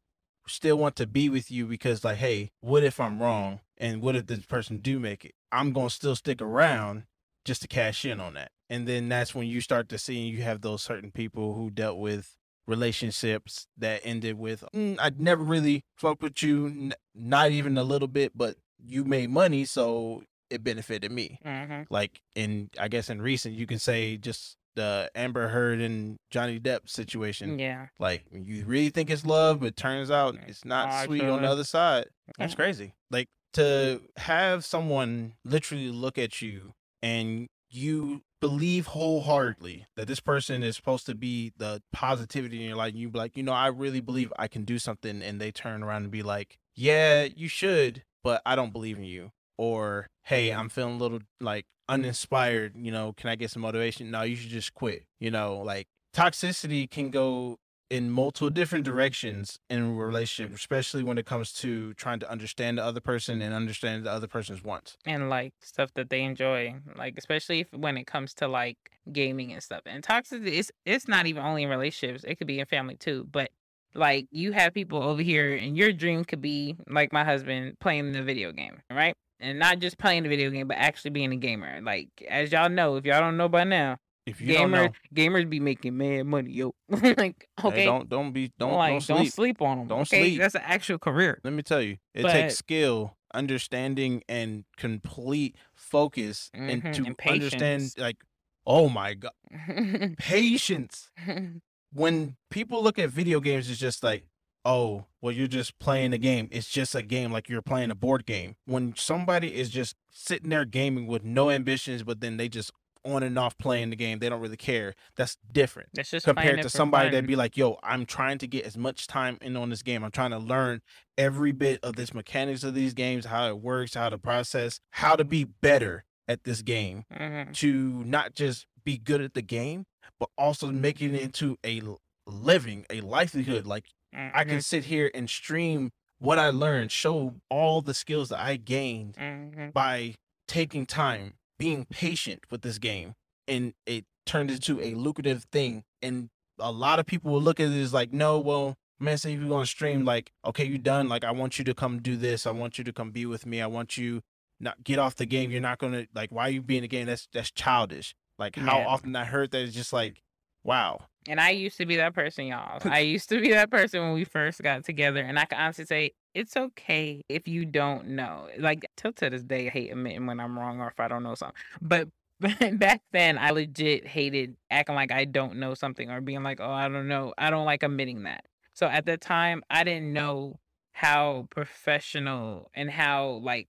[0.48, 3.60] still want to be with you because like, hey, what if I'm wrong?
[3.78, 5.34] And what if this person do make it?
[5.52, 7.04] I'm gonna still stick around
[7.46, 8.52] just to cash in on that.
[8.70, 11.98] And then that's when you start to see you have those certain people who dealt
[11.98, 17.78] with relationships that ended with mm, I never really fucked with you, n- not even
[17.78, 18.56] a little bit, but
[18.86, 21.40] you made money, so it benefited me.
[21.44, 26.18] hmm Like in, I guess in recent, you can say just the Amber Heard and
[26.30, 27.58] Johnny Depp situation.
[27.58, 27.88] Yeah.
[28.00, 31.48] Like you really think it's love, but turns out it's not Oh, sweet on the
[31.50, 32.08] other side.
[32.38, 32.56] That's Yeah.
[32.58, 32.94] crazy.
[33.10, 40.62] Like to have someone literally look at you and you believe wholeheartedly that this person
[40.64, 42.94] is supposed to be the positivity in your life.
[42.94, 45.22] You be like, you know, I really believe I can do something.
[45.24, 49.04] And they turn around and be like, yeah, you should, but I don't believe in
[49.06, 49.32] you.
[49.58, 50.60] Or, hey, mm-hmm.
[50.60, 51.96] I'm feeling a little like mm-hmm.
[51.96, 52.74] uninspired.
[52.78, 54.12] You know, can I get some motivation?
[54.12, 55.06] No, you should just quit.
[55.20, 57.58] You know, like toxicity can go
[57.90, 62.78] in multiple different directions in a relationship, especially when it comes to trying to understand
[62.78, 64.98] the other person and understand the other person's wants.
[65.06, 68.78] and like stuff that they enjoy like especially if, when it comes to like
[69.14, 72.60] gaming and stuff and toxicity it's it's not even only in relationships it could be
[72.60, 73.52] in family too but
[73.96, 78.12] like you have people over here and your dream could be like my husband playing
[78.12, 81.36] the video game right and not just playing the video game but actually being a
[81.38, 81.80] gamer.
[81.82, 84.94] Like as y'all know if y'all don't know by now If you don't gamer know,
[85.16, 86.74] gamers be making mad money yo.
[86.90, 87.86] Like hey, okay?
[87.86, 89.18] don't don't be don't like don't sleep.
[89.18, 90.22] don't sleep on them Don't okay?
[90.30, 90.40] sleep.
[90.40, 91.40] that's an actual career.
[91.44, 97.06] Let me tell you, it But- takes skill, understanding, and complete focus, and Mhm, to
[97.06, 98.18] and understand like,
[98.66, 99.32] oh my god,
[100.18, 101.10] patience.
[101.94, 104.26] when people look at video games, it's just like,
[104.68, 106.50] oh, well, you're just playing a game.
[106.52, 108.58] It's just a game, like you're playing a board game.
[108.66, 112.72] When somebody is just sitting there gaming with no ambitions, but then they just
[113.06, 114.94] on and off playing the game, they don't really care.
[115.16, 118.66] That's different that's just compared to somebody that'd be like, yo, I'm trying to get
[118.66, 120.04] as much time in on this game.
[120.04, 120.82] I'm trying to learn
[121.18, 125.16] every bit of this mechanics of these games, how it works, how to process, how
[125.16, 127.54] to be better at this game Mhm.
[127.56, 129.86] to not just be good at the game,
[130.20, 131.82] but also making it into a
[132.26, 133.66] living, a livelihood.
[133.66, 133.86] Like
[134.18, 134.48] I Mhm.
[134.50, 139.16] can sit here and stream what I learned, show all the skills that I gained
[139.16, 139.72] Mhm.
[139.74, 140.16] by
[140.48, 143.14] taking time, being patient with this game,
[143.48, 145.84] and it turned into a lucrative thing.
[146.02, 149.34] And a lot of people will look at it as like, no, well, man, say
[149.34, 151.08] if you're gonna stream, like, okay, you're done.
[151.08, 152.48] Like, I want you to come do this.
[152.48, 153.62] I want you to come be with me.
[153.62, 154.22] I want you
[154.60, 155.52] not get off the game.
[155.52, 157.06] You're not gonna like, why are you be in the game?
[157.06, 158.16] That's that's childish.
[158.40, 158.88] Like how Yeah.
[158.88, 160.24] often I heard that it's just like,
[160.64, 161.06] wow.
[161.28, 162.82] And I used to be that person, y'all.
[162.86, 165.22] I used to be that person when we first got together.
[165.22, 168.48] And I can honestly say it's okay if you don't know.
[168.58, 171.24] Like till to this day, I hate admitting when I'm wrong or if I don't
[171.24, 171.56] know something.
[171.82, 172.10] But
[172.40, 176.72] back then, I legit hated acting like I don't know something or being like, oh,
[176.72, 177.34] I don't know.
[177.38, 178.46] I don't like admitting that.
[178.74, 180.60] So at the time, I didn't know
[180.92, 183.68] how professional and how like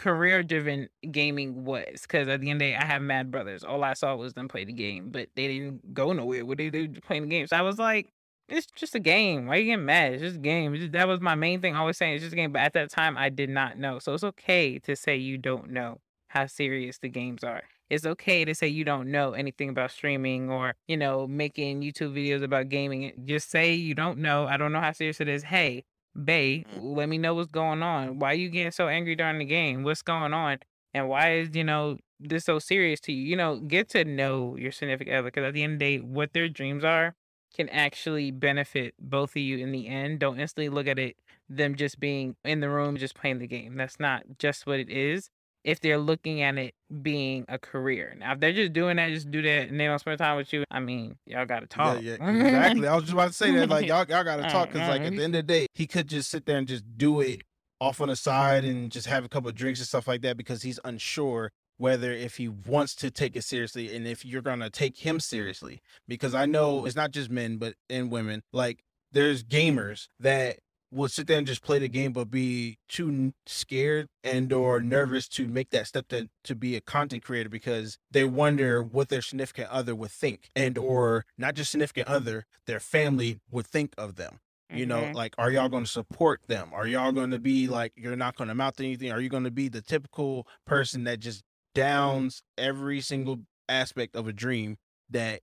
[0.00, 3.62] career driven gaming was because at the end of the day i have mad brothers
[3.62, 6.70] all i saw was them play the game but they didn't go nowhere what they
[6.70, 8.10] do playing the game so i was like
[8.50, 9.46] it's just a game.
[9.46, 10.14] Why are you getting mad?
[10.14, 10.74] It's just a game.
[10.74, 11.76] Just- that was my main thing.
[11.76, 12.52] I was saying it's just a game.
[12.52, 13.98] But at that time, I did not know.
[13.98, 17.62] So it's okay to say you don't know how serious the games are.
[17.88, 22.14] It's okay to say you don't know anything about streaming or, you know, making YouTube
[22.14, 23.12] videos about gaming.
[23.24, 24.46] Just say you don't know.
[24.46, 25.44] I don't know how serious it is.
[25.44, 25.84] Hey,
[26.24, 26.96] Bay, mm.
[26.96, 28.18] let me know what's going on.
[28.18, 29.82] Why are you getting so angry during the game?
[29.82, 30.58] What's going on?
[30.92, 33.22] And why is, you know, this so serious to you?
[33.22, 36.04] You know, get to know your significant other because at the end of the day,
[36.04, 37.14] what their dreams are
[37.54, 40.20] can actually benefit both of you in the end.
[40.20, 41.16] Don't instantly look at it
[41.50, 43.76] them just being in the room just playing the game.
[43.76, 45.30] That's not just what it is.
[45.64, 48.14] If they're looking at it being a career.
[48.18, 50.52] Now, if they're just doing that, just do that and they don't spend time with
[50.52, 52.02] you, I mean, y'all gotta talk.
[52.02, 52.88] Yeah, yeah, exactly.
[52.88, 53.68] I was just about to say that.
[53.68, 55.16] Like y'all, y'all got to talk because, like, at Mhm.
[55.16, 57.42] the end of the day, he could just sit there and just do it
[57.80, 60.36] off on the side and just have a couple of drinks and stuff like that
[60.36, 64.68] because he's unsure whether if he wants to take it seriously and if you're gonna
[64.68, 65.80] take him seriously.
[66.06, 68.42] Because I know it's not just men, but and women.
[68.52, 68.80] Like,
[69.12, 70.58] there's gamers that
[70.92, 75.28] will sit there and just play the game but be too scared and or nervous
[75.28, 79.22] to make that step to, to be a content creator because they wonder what their
[79.22, 84.16] significant other would think and or not just significant other their family would think of
[84.16, 84.40] them.
[84.72, 85.14] You know Mhm.
[85.14, 86.70] like are y'all going to support them?
[86.72, 89.10] Are y'all going to be like you're not going to mouth anything?
[89.10, 91.42] Are you going to be the typical person that just
[91.74, 94.76] downs every single aspect of a dream
[95.08, 95.40] that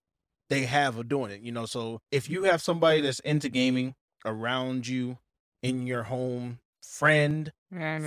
[0.48, 1.66] they have of doing it you know?
[1.66, 5.18] So if you have somebody that's into gaming around you
[5.62, 7.52] in your home friend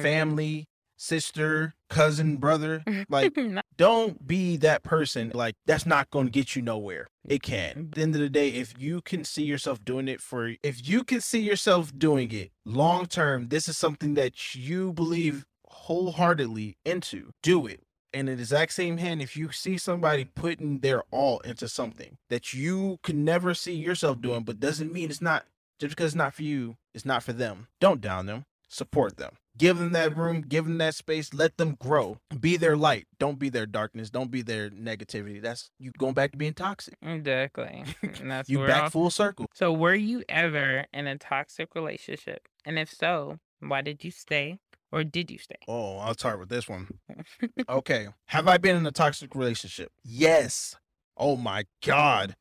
[0.01, 3.33] family sister cousin brother like
[3.81, 5.31] don't be that person.
[5.33, 7.07] Like that's not going to get you nowhere.
[7.27, 7.89] It can.
[7.89, 10.87] At the end of the day, if you can see yourself doing it for, if
[10.87, 16.77] you can see yourself doing it long term, this is something that you believe wholeheartedly
[16.85, 17.31] into.
[17.41, 17.81] Do it.
[18.13, 22.17] And in the exact same hand, if you see somebody putting their all into something
[22.29, 25.45] that you can never see yourself doing, but doesn't mean it's not
[25.81, 27.67] just because it's not for you, it's not for them.
[27.79, 28.45] Don't down them.
[28.69, 29.33] Support them.
[29.57, 32.19] Give them that room, give them that space, let them grow.
[32.39, 33.05] Be their light.
[33.19, 34.09] Don't be their darkness.
[34.09, 35.41] Don't be their negativity.
[35.41, 36.93] That's you going back to being toxic.
[37.01, 37.83] exactly.
[38.01, 39.47] And that's You back all- full circle.
[39.53, 42.47] So, were you ever in a toxic relationship?
[42.65, 45.57] And if so, why did you stay or did you stay?
[45.67, 46.87] Oh, I'll start with this one.
[47.69, 48.07] Okay.
[48.27, 49.91] Have I been in a toxic relationship?
[50.05, 50.75] Yes.
[51.21, 52.35] Oh my God.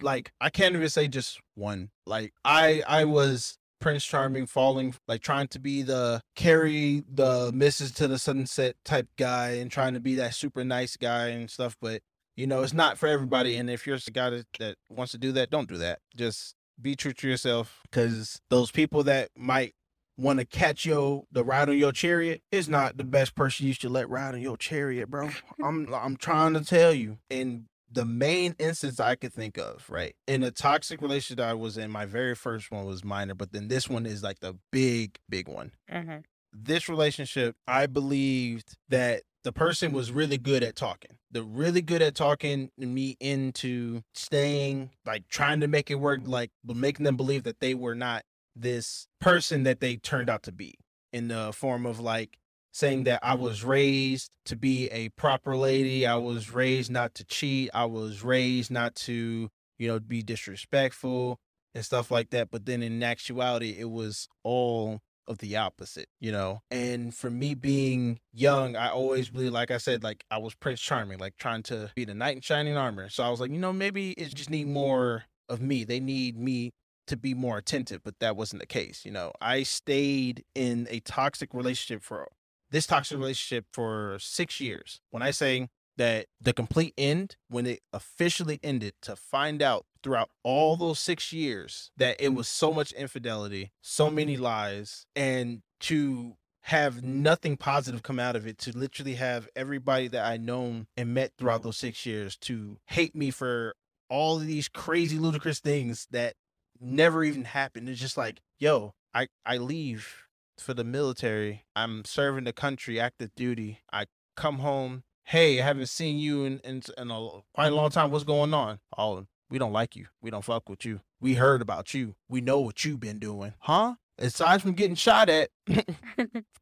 [0.00, 1.90] like I can't even say just one.
[2.06, 7.92] Like I I was Prince Charming falling like trying to be the carry the misses
[7.92, 11.76] to the sunset type guy and trying to be that super nice guy and stuff,
[11.82, 12.00] but
[12.34, 13.56] you know, it's not for everybody.
[13.56, 16.00] And if you're a guy that, wants to do that, don't do that.
[16.16, 19.74] Just be true to yourself because those people that might
[20.16, 23.72] want to catch your the ride on your chariot is not the best person you
[23.72, 25.30] should let ride on your chariot, bro.
[25.62, 27.18] I'm I'm trying to tell you.
[27.30, 30.14] And the main instance I could think of, right?
[30.26, 33.68] In a toxic relationship I was in, my very first one was minor, but then
[33.68, 35.72] this one is like the big, big one.
[35.90, 36.18] Mm-hmm.
[36.52, 41.18] This relationship, I believed that the person was really good at talking.
[41.30, 46.50] They're really good at talking me into staying, like trying to make it work, like
[46.64, 48.24] making them believe that they were not
[48.56, 50.74] this person that they turned out to be
[51.12, 52.38] in the form of like
[52.74, 56.06] saying that I was raised to be a proper lady.
[56.06, 57.70] I was raised not to cheat.
[57.72, 61.38] I was raised not to, you know, be disrespectful
[61.72, 62.50] and stuff like that.
[62.50, 66.62] But then in actuality, it was all of the opposite, you know?
[66.68, 70.80] And for me being young, I always believe, like I said, like I was Prince
[70.80, 73.08] Charming, like trying to be the knight in shining armor.
[73.08, 75.84] So I was like, you know, maybe it just need more of me.
[75.84, 76.72] They need me
[77.06, 79.04] to be more attentive, but that wasn't the case.
[79.04, 82.26] You know, I stayed in a toxic relationship for
[82.74, 83.22] this toxic mm-hmm.
[83.22, 85.00] relationship for six years.
[85.10, 90.30] When I say that the complete end, when it officially ended, to find out throughout
[90.42, 94.42] all those six years that it was so much infidelity, so many mm-hmm.
[94.42, 100.24] lies, and to have nothing positive come out of it, to literally have everybody that
[100.24, 101.68] I known and met throughout mm-hmm.
[101.68, 103.76] those six years to hate me for
[104.10, 106.34] all of these crazy ludicrous things that
[106.80, 107.88] never even happened.
[107.88, 110.24] It's just like, yo, I I leave
[110.58, 111.64] for the military.
[111.74, 113.80] I'm serving the country, active duty.
[113.92, 115.04] I come home.
[115.24, 118.10] Hey, I haven't seen you in in, in a quite a long time.
[118.10, 118.80] What's going on?
[118.96, 120.06] Oh, we don't like you.
[120.20, 121.00] We don't fuck with you.
[121.20, 122.16] We heard about you.
[122.28, 123.94] We know what you've been doing, huh?
[124.18, 125.50] Aside from getting shot at,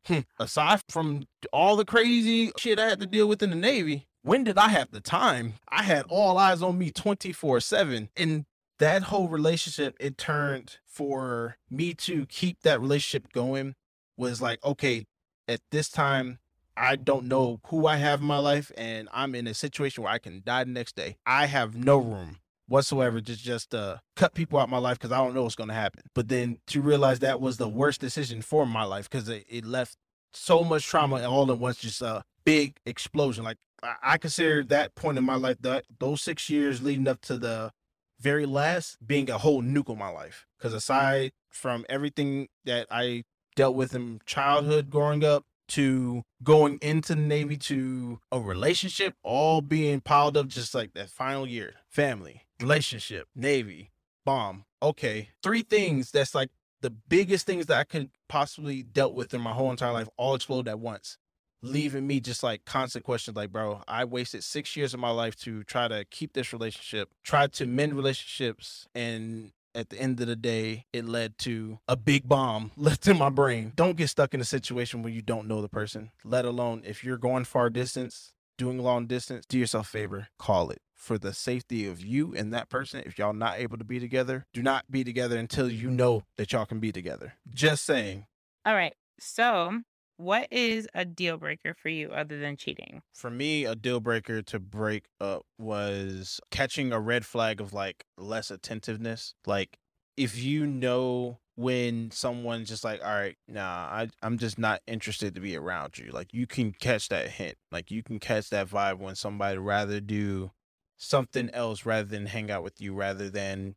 [0.39, 4.45] aside from all the crazy shit I had to deal with in the Navy, when
[4.45, 5.55] did I have the time?
[5.69, 8.09] I had all eyes on me 24 7.
[8.17, 8.47] And
[8.79, 13.75] that whole relationship, it turned for me to keep that relationship going
[14.23, 15.07] was like, okay,
[15.49, 16.39] at this time,
[16.77, 20.13] I don't know who I have in my life, and I'm in a situation where
[20.13, 21.19] I can die the next day.
[21.27, 25.19] I have no room whatsoever just just uh cut people out my life because I
[25.19, 26.05] don't know what's gonna happen.
[26.15, 29.67] But then to realize that was the worst decision for my life because it, it
[29.67, 29.97] left
[30.33, 33.45] so much trauma and all at once, just a big explosion.
[33.45, 37.21] Like I, I consider that point in my life that those six years leading up
[37.23, 37.73] to the
[38.19, 40.47] very last being a whole nuke on my life.
[40.57, 47.15] Because aside from everything that I dealt with in childhood growing up to going into
[47.15, 51.75] the Navy to a relationship, all being piled up just like that final year.
[51.89, 53.91] Family, relationship, Navy,
[54.25, 54.65] bomb.
[54.83, 55.31] Okay.
[55.43, 56.51] Three things that's like
[56.83, 60.35] the biggest things that I could possibly dealt with in my whole entire life all
[60.35, 61.17] explode at once.
[61.63, 65.37] Leaving me just like constant questions like, bro, I wasted six years of my life
[65.43, 70.27] to try to keep this relationship, try to mend relationships, and at the end of
[70.27, 73.73] the day, it led to a big bomb left in my brain.
[73.77, 77.05] Don't get stuck in a situation where you don't know the person, let alone if
[77.05, 80.81] you're going far distance, doing long distance, do yourself a favor, call it.
[80.95, 84.47] For the safety of you and that person, if y'all not able to be together,
[84.55, 87.35] do not be together until you know that y'all can be together.
[87.53, 88.27] Just saying.
[88.65, 88.95] All right.
[89.19, 89.81] So,
[90.23, 93.03] what is a deal breaker for you other than cheating?
[93.13, 98.05] For me, a deal breaker to break up was catching a red flag of like
[98.17, 99.35] less attentiveness.
[99.47, 99.79] Like
[100.17, 105.35] if you know when someone's just like, all right, nah, I, I'm just not interested
[105.35, 106.11] to be around you.
[106.13, 107.57] Like you can catch that hint.
[107.71, 110.53] Like you can catch that vibe when somebody rather do
[110.97, 113.75] something else rather than hang out with you rather than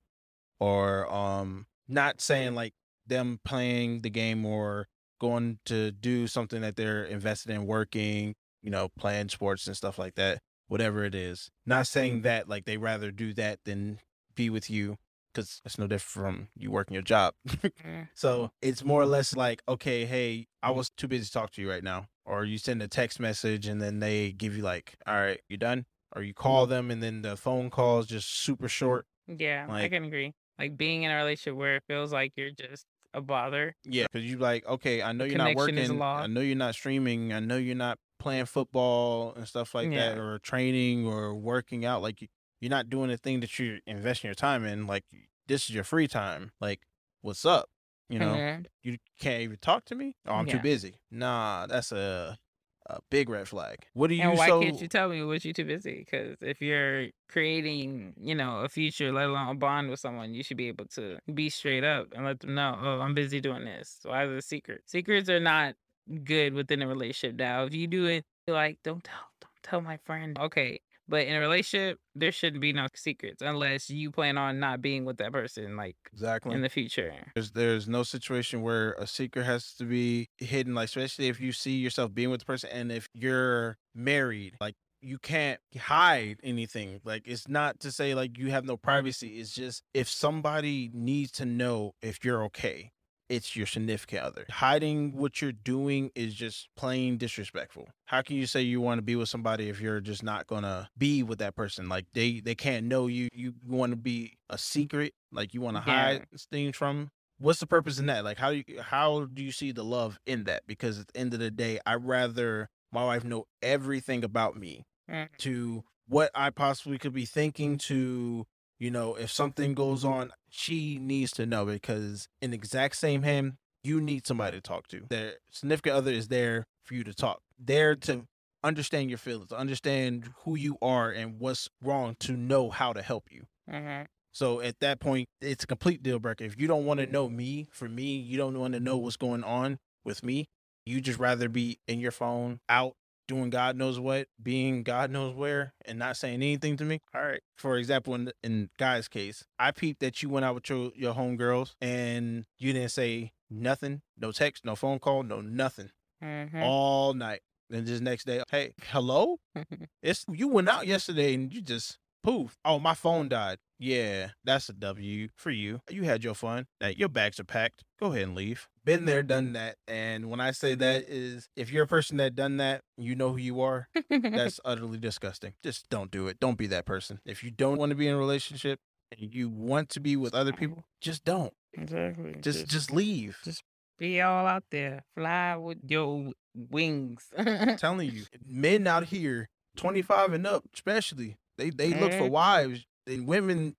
[0.60, 2.74] or um not saying like
[3.08, 4.88] them playing the game or
[5.26, 9.98] going to do something that they're invested in working, you know, playing sports and stuff
[9.98, 11.50] like that, whatever it is.
[11.66, 12.22] Not saying mm-hmm.
[12.24, 14.00] that like they rather do that than
[14.36, 14.98] be with you
[15.34, 17.34] because it's no different from you working your job.
[18.14, 20.78] So it's more or less like, okay, hey, I mm-hmm.
[20.78, 22.08] was too busy to talk to you right now.
[22.26, 25.58] Or you send a text message and then they give you like, all right, you're
[25.58, 25.86] done?
[26.16, 26.42] Or you mm-hmm.
[26.42, 29.06] call them and then the phone call is just super short.
[29.28, 30.34] Yeah, I can agree.
[30.58, 32.86] Like being in a relationship where it feels like you're just
[33.16, 33.76] a bother.
[33.86, 35.76] Yeah, because you're like, okay, I know you're not working.
[36.24, 37.34] I know you're not streaming.
[37.34, 42.02] I know you're not playing football and stuff like that, or training or working out.
[42.02, 42.28] Like you-
[42.62, 44.88] you're not doing the thing that you're investing your time in.
[44.88, 45.04] Like
[45.48, 46.52] this is your free time.
[46.62, 46.82] Like
[47.22, 47.70] what's up?
[48.10, 48.66] You know, Mhm.
[48.84, 50.16] you can't even talk to me.
[50.26, 50.96] Oh, I'm too busy.
[51.12, 52.38] Nah, that's a
[52.88, 53.80] a big red flag.
[53.94, 54.62] What do you And why so?
[54.62, 56.06] can't you tell me was you too busy?
[56.06, 60.44] Because if you're creating, you know, a future, let alone a bond with someone, you
[60.44, 63.66] should be able to be straight up and let them know, oh, I'm busy doing
[63.66, 64.00] this.
[64.04, 64.82] Why is it a secret?
[64.86, 65.76] Secrets are not
[66.24, 67.38] good within a relationship.
[67.38, 70.38] Now, if you do it, like, don't tell, don't tell my friend.
[70.38, 70.80] Okay.
[71.08, 75.06] But in a relationship, there shouldn't be no secrets unless you plan on not being
[75.06, 76.54] with that person, like exactly.
[76.54, 77.14] in the future.
[77.36, 81.52] There's there's no situation where a secret has to be hidden, like especially if you
[81.52, 87.00] see yourself being with the person and if you're married, like you can't hide anything.
[87.04, 89.40] Like it's not to say like you have no privacy.
[89.40, 92.92] It's just if somebody needs to know if you're okay,
[93.30, 94.46] it's your significant other.
[94.50, 97.88] Hiding what you're doing is just plain disrespectful.
[98.06, 100.90] How can you say you want to be with somebody if you're just not gonna
[100.98, 101.90] be with that person?
[101.90, 103.30] Like they they can't know you.
[103.34, 105.14] You want to be a secret.
[105.32, 105.96] Like you want to Yeah.
[105.96, 107.10] hide things from.
[107.38, 108.24] What's the purpose in that?
[108.24, 110.64] Like how do you how do you see the love in that?
[110.68, 114.86] Because at the end of the day, I rather my wife know everything about me
[115.10, 115.28] Mm.
[115.40, 118.48] to what I possibly could be thinking to
[118.80, 123.24] you know if something goes on she needs to know because in the exact same
[123.24, 127.14] hand you need somebody to talk to their significant other is there for you to
[127.14, 128.26] talk there to
[128.64, 133.26] understand your feelings understand who you are and what's wrong to know how to help
[133.32, 134.06] you Mhm.
[134.32, 136.44] so at that point, it's a complete deal breaker.
[136.44, 139.16] If you don't want to know me, for me, you don't want to know what's
[139.18, 140.46] going on with me.
[140.86, 142.96] You just rather be in your phone, out
[143.28, 147.00] doing God knows what, being God knows where, and not saying anything to me.
[147.14, 147.42] All right.
[147.58, 151.14] For example, in in guy's case, I peeped that you went out with your your
[151.14, 155.90] homegirls and you didn't say nothing, no text, no phone call, no nothing,
[156.24, 156.62] Mhm.
[156.64, 157.42] all night.
[157.70, 159.38] Then just next day, hey, hello,
[160.04, 162.58] it's you went out yesterday and you just poof.
[162.64, 163.58] Oh, my phone died.
[163.80, 165.80] Yeah, that's a W for you.
[165.90, 166.68] You had your fun.
[166.80, 167.84] Now, your bags are packed.
[168.00, 168.68] Go ahead and leave.
[168.86, 169.78] Been there, done that.
[169.88, 173.32] And when I say that is if you're a person that done that, you know
[173.32, 173.90] who you are.
[174.10, 175.54] That's utterly disgusting.
[175.64, 176.40] Just don't do it.
[176.40, 177.20] Don't be that person.
[177.26, 178.80] If you don't want to be in a relationship
[179.12, 181.54] and you want to be with other people, just don't.
[181.74, 182.36] exactly.
[182.42, 183.38] Just just leave.
[183.44, 183.64] just
[183.98, 185.04] be all out there.
[185.16, 187.26] Fly with your wings.
[187.38, 192.32] I'm telling you, men out here, 25 and up, especially, they they look for Mhm.
[192.32, 192.86] wives.
[193.08, 193.76] And women,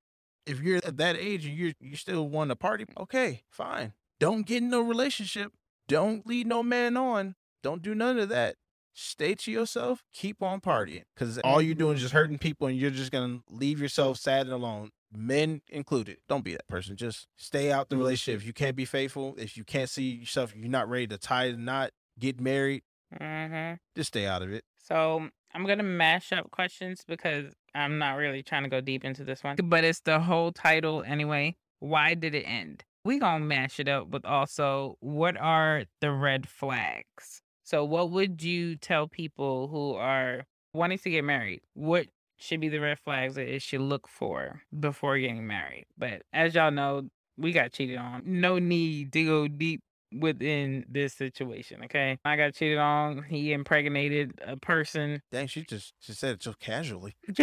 [0.47, 3.93] if you're at that age and you're you still want to party, okay, fine.
[4.19, 5.53] Don't get in no relationship.
[5.89, 7.35] Don't lead no man on.
[7.63, 8.57] Don't do none of that.
[8.95, 10.03] Stay to yourself.
[10.13, 11.03] Keep on partying.
[11.15, 14.47] Because all you're doing is just hurting people and you're just gonna leave yourself sad
[14.47, 14.91] and alone.
[15.13, 16.19] men included.
[16.29, 16.97] Don't be that person.
[16.97, 17.95] Just stay out Mm-hmm.
[17.95, 18.41] the relationship.
[18.41, 21.51] If you can't be faithful, if you can't see yourself, you're not ready to tie
[21.53, 22.83] the knot, get married,
[23.21, 23.75] mm-hmm.
[23.95, 24.65] just stay out of it.
[24.79, 29.25] So I'm gonna mash up questions because I'm not really trying to go deep into
[29.25, 29.57] this one.
[29.63, 31.57] But it's the whole title anyway.
[31.81, 32.85] Why did it end?
[33.07, 37.41] We gonna mash it up with also what are the red flags?
[37.63, 40.43] So what would you tell people who are
[40.75, 41.61] wanting to get married?
[41.75, 45.87] What should be the red flags that it should look for before getting married?
[45.97, 48.23] But as y'all know, we got cheated on.
[48.25, 49.83] No need to go deep
[50.13, 52.19] within this situation, okay?
[52.25, 53.23] I got cheated on.
[53.23, 55.23] He impregnated a person.
[55.31, 57.15] Dang, she just she said it so casually.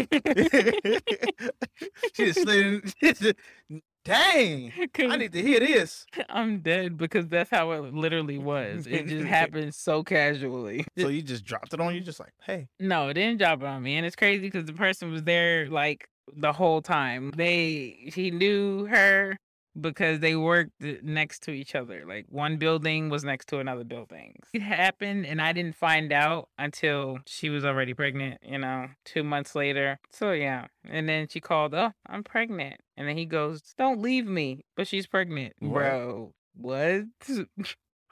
[2.16, 2.94] She just slid
[3.70, 3.82] in.
[4.06, 6.06] Dang, I need to hear this.
[6.30, 8.86] I'm dead because that's how it literally was.
[8.86, 10.86] It just happened so casually.
[10.98, 13.66] So you just dropped it on you, just like, hey, No, it didn't drop it
[13.66, 13.96] on me.
[13.96, 17.32] And it's crazy because the person was there like the whole time.
[17.36, 19.38] They he knew her
[19.80, 22.04] because they worked uh, next to each other.
[22.08, 24.40] Like one building was next to another building.
[24.54, 29.24] It happened and I didn't find out until she was already pregnant, you know, two
[29.24, 30.00] months later.
[30.12, 30.68] So yeah.
[30.88, 32.82] And then she called, Oh, I'm pregnant.
[32.98, 34.66] And then he goes, Don't leave me.
[34.76, 35.54] But she's pregnant.
[35.62, 36.34] Bro.
[36.56, 37.04] What?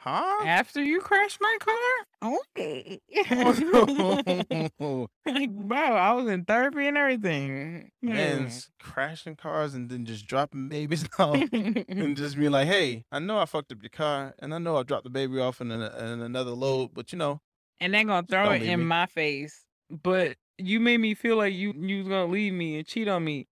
[0.01, 0.43] huh?
[0.45, 2.33] After you crashed my car?
[2.57, 2.99] Okay.
[5.25, 7.91] like, bro, I was in therapy and everything.
[8.01, 11.35] Man's crashing cars and then just dropping babies off.
[11.53, 14.77] and just be like, hey, I know I fucked up your car, and I know
[14.77, 17.39] I dropped the baby off in, a, in another load, but you know,
[17.79, 18.85] and they're gonna throw it in me.
[18.85, 19.65] my face.
[20.03, 23.23] But you made me feel like you you was gonna leave me and cheat on
[23.23, 23.47] me.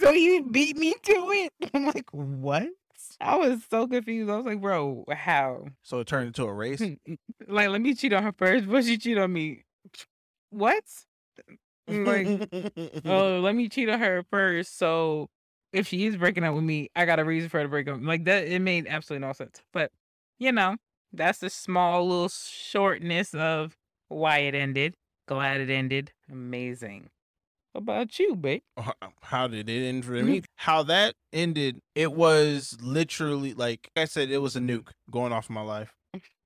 [0.00, 1.52] So you beat me to it?
[1.74, 2.68] I'm like, what?
[3.20, 4.30] I was so confused.
[4.30, 5.66] I was like, bro, how?
[5.82, 6.80] so it turned into a race.
[7.48, 9.64] like, let me cheat on her first, but she cheat on me.
[10.50, 10.84] What?
[11.88, 12.26] Like,
[13.04, 14.78] oh, let me cheat on her first.
[14.78, 15.28] So
[15.72, 17.88] if she is breaking up with me, I got a reason for her to break
[17.88, 17.98] up.
[18.00, 19.62] Like that, it made absolutely no sense.
[19.72, 19.90] But
[20.38, 20.76] you know,
[21.12, 23.76] that's the small little shortness of
[24.08, 24.94] why it ended.
[25.26, 26.12] Glad it ended.
[26.30, 27.08] Amazing.
[27.76, 28.62] About you, babe?
[28.76, 30.38] Uh, how did it end for me?
[30.38, 30.44] Mm-hmm.
[30.56, 35.50] How that ended, it was literally like I said, it was a nuke going off
[35.50, 35.94] my life.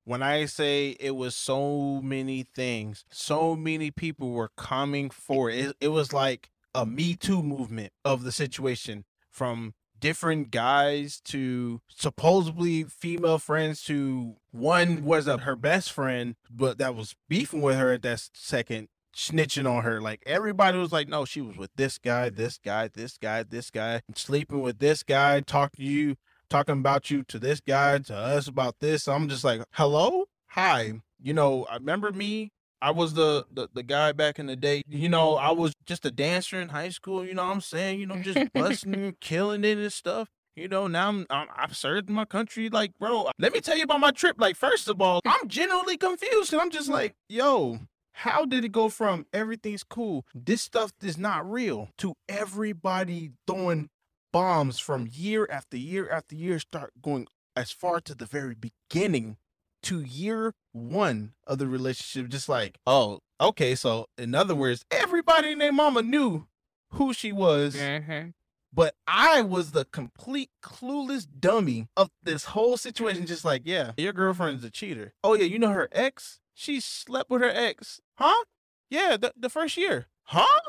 [0.05, 5.66] When I say it was so many things, so many people were coming for it.
[5.66, 11.81] It, it was like a Me Too movement of the situation from different guys to
[11.89, 17.76] supposedly female friends to one was a, her best friend, but that was beefing with
[17.76, 20.01] her at that second snitching on her.
[20.01, 23.71] Like everybody was like, no, she was with this guy, this guy, this guy, this
[23.71, 26.17] guy, sleeping with this guy, talking to you,
[26.49, 29.09] talking about you to this guy, to us about this.
[29.09, 30.95] I'm just like, hello, hi.
[31.23, 32.51] You know, I remember me.
[32.83, 34.83] I was the, the the guy back in the day.
[34.89, 37.27] You know, I was just a dancer in high school.
[37.27, 38.01] You know what I'm saying?
[38.01, 40.29] You know, just busting, killing it and stuff.
[40.57, 42.71] You know, now I'm, I'm I've served my country.
[42.71, 44.37] Like, bro, let me tell you about my trip.
[44.39, 47.81] Like, first of all, I'm genuinely confused, and I'm just like, yo,
[48.13, 53.89] how did it go from everything's cool, this stuff is not real, to everybody throwing
[54.33, 59.37] bombs from year after year after year, start going as far to the very beginning
[59.83, 62.31] to year one of the relationship?
[62.31, 63.75] Just like, oh, okay.
[63.75, 66.47] So, in other words, everybody and their mama knew
[66.91, 67.77] who she was.
[67.77, 68.31] Mm-hmm.
[68.73, 73.27] But I was the complete clueless dummy of this whole situation.
[73.27, 75.13] Just like, yeah, your girlfriend's a cheater.
[75.25, 76.39] Oh yeah, you know her ex?
[76.61, 78.01] She slept with her ex.
[78.19, 78.45] Huh?
[78.91, 80.09] Yeah, the, the first year.
[80.25, 80.61] Huh?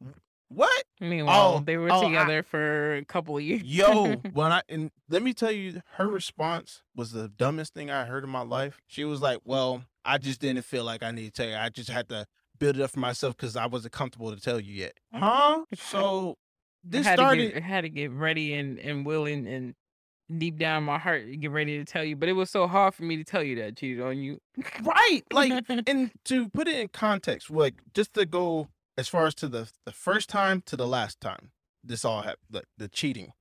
[0.48, 0.84] What?
[1.00, 3.62] Meanwhile, Oh, they were oh, I- together for a couple of years.
[3.64, 8.04] Yo, when I and let me tell you, her response was the dumbest thing I
[8.04, 8.80] heard in my life.
[8.86, 11.56] She was like, "Well, I just didn't feel like I need to tell you.
[11.56, 12.26] I just had to
[12.58, 15.64] build it up for myself because I wasn't comfortable to tell you yet." Huh?
[15.74, 16.36] So
[16.84, 17.48] this had started.
[17.48, 19.74] To get, had to get ready and, and willing and
[20.38, 22.16] deep down in my heart get ready to tell you.
[22.16, 24.40] But it was so hard for me to tell you that I cheated on you.
[24.82, 29.34] right like and to put it in context like just to go as far as
[29.36, 31.50] to the the first time to the last time
[31.82, 33.32] this all happened like the cheating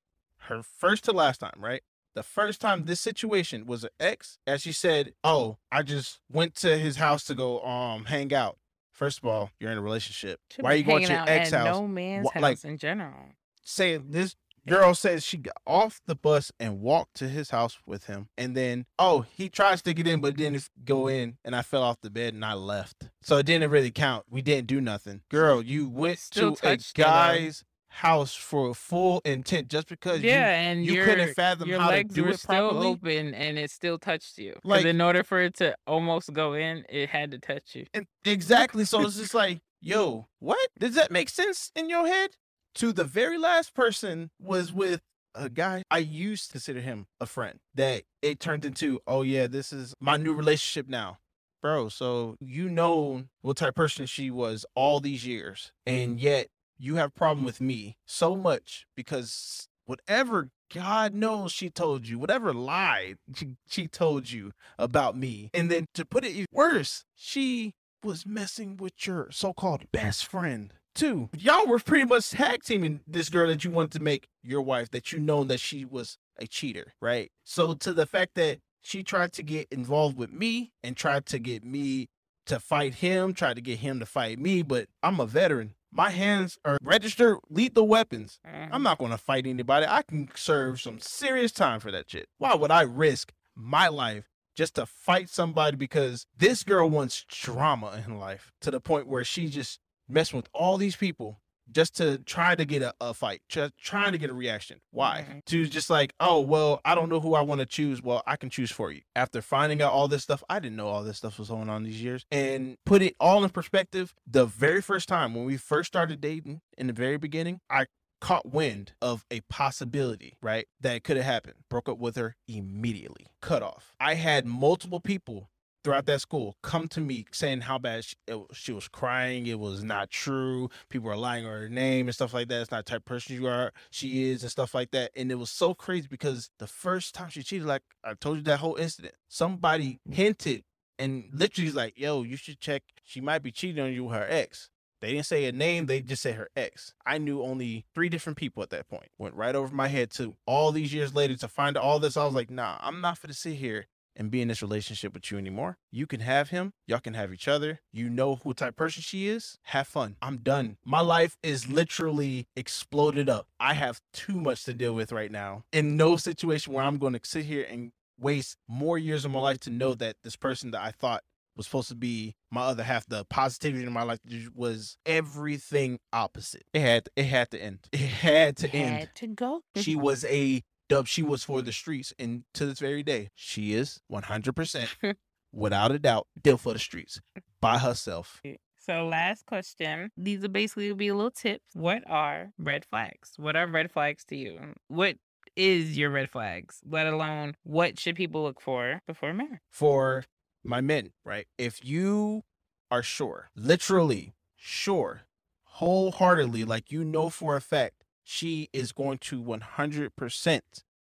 [0.47, 1.81] her first to last time right
[2.15, 6.53] the first time this situation was an ex as she said oh i just went
[6.55, 8.57] to his house to go um hang out
[8.91, 11.29] first of all you're in a relationship Should why are you going to your out
[11.29, 13.29] ex house No man's Wha- house like- in general.
[13.63, 14.35] saying this
[14.67, 18.55] girl says she got off the bus and walked to his house with him and
[18.55, 21.99] then oh he tried to get in but didn't go in and i fell off
[22.01, 23.09] the bed and i left.
[23.21, 24.25] So it didn't really count.
[24.29, 25.21] We didn't do nothing.
[25.29, 30.49] Girl you went Still to a guy's house for a full intent just because Yeah,
[30.49, 32.87] you and you your, couldn't fathom your how to legs do were it still properly?
[32.87, 34.55] open and it still touched you.
[34.63, 37.85] Like- in order for it to almost go in, it had to touch you.
[37.93, 38.83] And exactly.
[38.85, 40.69] So it's just like yo what?
[40.79, 42.31] Does that make sense in your head
[42.75, 44.79] to the very last person was mm-hmm.
[44.79, 45.01] with
[45.35, 49.47] a guy I used to consider him a friend that it turned into, oh yeah,
[49.47, 51.17] this is my new relationship now.
[51.61, 56.25] Bro, so you know what type of person she was all these years, and mm-hmm.
[56.25, 56.47] yet
[56.77, 62.19] you have a problem with me so much because whatever God knows she told you,
[62.19, 65.49] whatever lie she, she told you about me.
[65.53, 71.29] And then to put it worse, she was messing with your so-called best friend too.
[71.37, 74.91] Y'all were pretty much tag teaming this girl that you wanted to make your wife
[74.91, 77.31] that you known that she was a cheater, right?
[77.43, 81.39] So to the fact that she tried to get involved with me and tried to
[81.39, 82.09] get me
[82.45, 85.75] to fight him, tried to get him to fight me, but I'm a veteran.
[85.91, 88.39] My hands are registered lethal weapons.
[88.43, 88.83] I'm mm.
[88.83, 89.85] not going to fight anybody.
[89.87, 92.27] I can serve some serious time for that shit.
[92.39, 94.25] Why would I risk my life
[94.55, 99.23] just to fight somebody because this girl wants drama in life to the point where
[99.23, 101.39] she just messing with all these people
[101.71, 104.81] just to try to get a, a fight, trying to get a reaction.
[104.91, 105.25] Why?
[105.29, 105.45] Mhm.
[105.45, 108.01] To just like, oh, well, I don't know who I want to choose.
[108.03, 109.01] Well, I can choose for you.
[109.15, 111.83] After finding out all this stuff, I didn't know all this stuff was going on
[111.83, 112.25] these years.
[112.31, 116.61] And put it all in perspective, the very first time when we first started dating
[116.77, 117.85] in the very beginning, I
[118.19, 120.65] caught wind of a possibility, right?
[120.81, 121.55] That could have happened.
[121.69, 123.27] Broke up with her immediately.
[123.41, 123.93] Cut off.
[123.99, 125.49] I had multiple people
[125.83, 129.47] throughout that school come to me saying how bad she, it, was- she was crying.
[129.47, 130.69] It was not true.
[130.89, 132.61] People are lying on her name and stuff like that.
[132.61, 133.71] It's not the type of person you are.
[133.91, 135.11] She is and stuff like that.
[135.15, 138.43] And it was so crazy because the first time she cheated, like I told you
[138.43, 140.13] that whole incident, somebody mm.
[140.13, 140.63] hinted
[140.99, 142.83] and literally was like, yo, you should check.
[143.03, 144.69] She might be cheating on you with her ex.
[145.01, 146.93] They didn't say a name, they just said her ex.
[147.05, 149.09] I knew only three different people at that point.
[149.17, 152.15] Went right over my head to all these years later to find all this.
[152.15, 155.31] I was like, nah, I'm not to sit here and be in this relationship with
[155.31, 155.77] you anymore.
[155.91, 156.73] You can have him.
[156.87, 157.81] Y'all can have each other.
[157.91, 159.57] You know who type person she is.
[159.63, 160.15] Have fun.
[160.21, 160.77] I'm done.
[160.85, 163.47] My life is literally exploded up.
[163.59, 165.63] I have too much to deal with right now.
[165.71, 169.39] In no situation where I'm going to sit here and waste more years of my
[169.39, 171.23] life to know that this person that I thought
[171.55, 174.19] was supposed to be my other half, the positivity in my life
[174.55, 176.63] was everything opposite.
[176.73, 177.79] It had it had to end.
[177.91, 179.61] It had to end Had to go.
[179.75, 180.63] she was a
[180.93, 185.15] dub she was for the streets and to this very day she is 100%
[185.51, 187.19] without a doubt still for the streets
[187.59, 190.11] by herself eh, So last question.
[190.17, 191.63] These will basically be a little tips.
[191.73, 193.31] What are red flags?
[193.37, 194.59] What are red flags to you?
[194.89, 195.15] What
[195.55, 196.81] is your red flags?
[196.85, 199.61] Let alone what should people look for before marriage?
[199.71, 200.25] for
[200.63, 202.43] my men right if you
[202.91, 205.21] are sure literally sure
[205.63, 210.61] wholeheartedly like you know for a fact she is going to 100%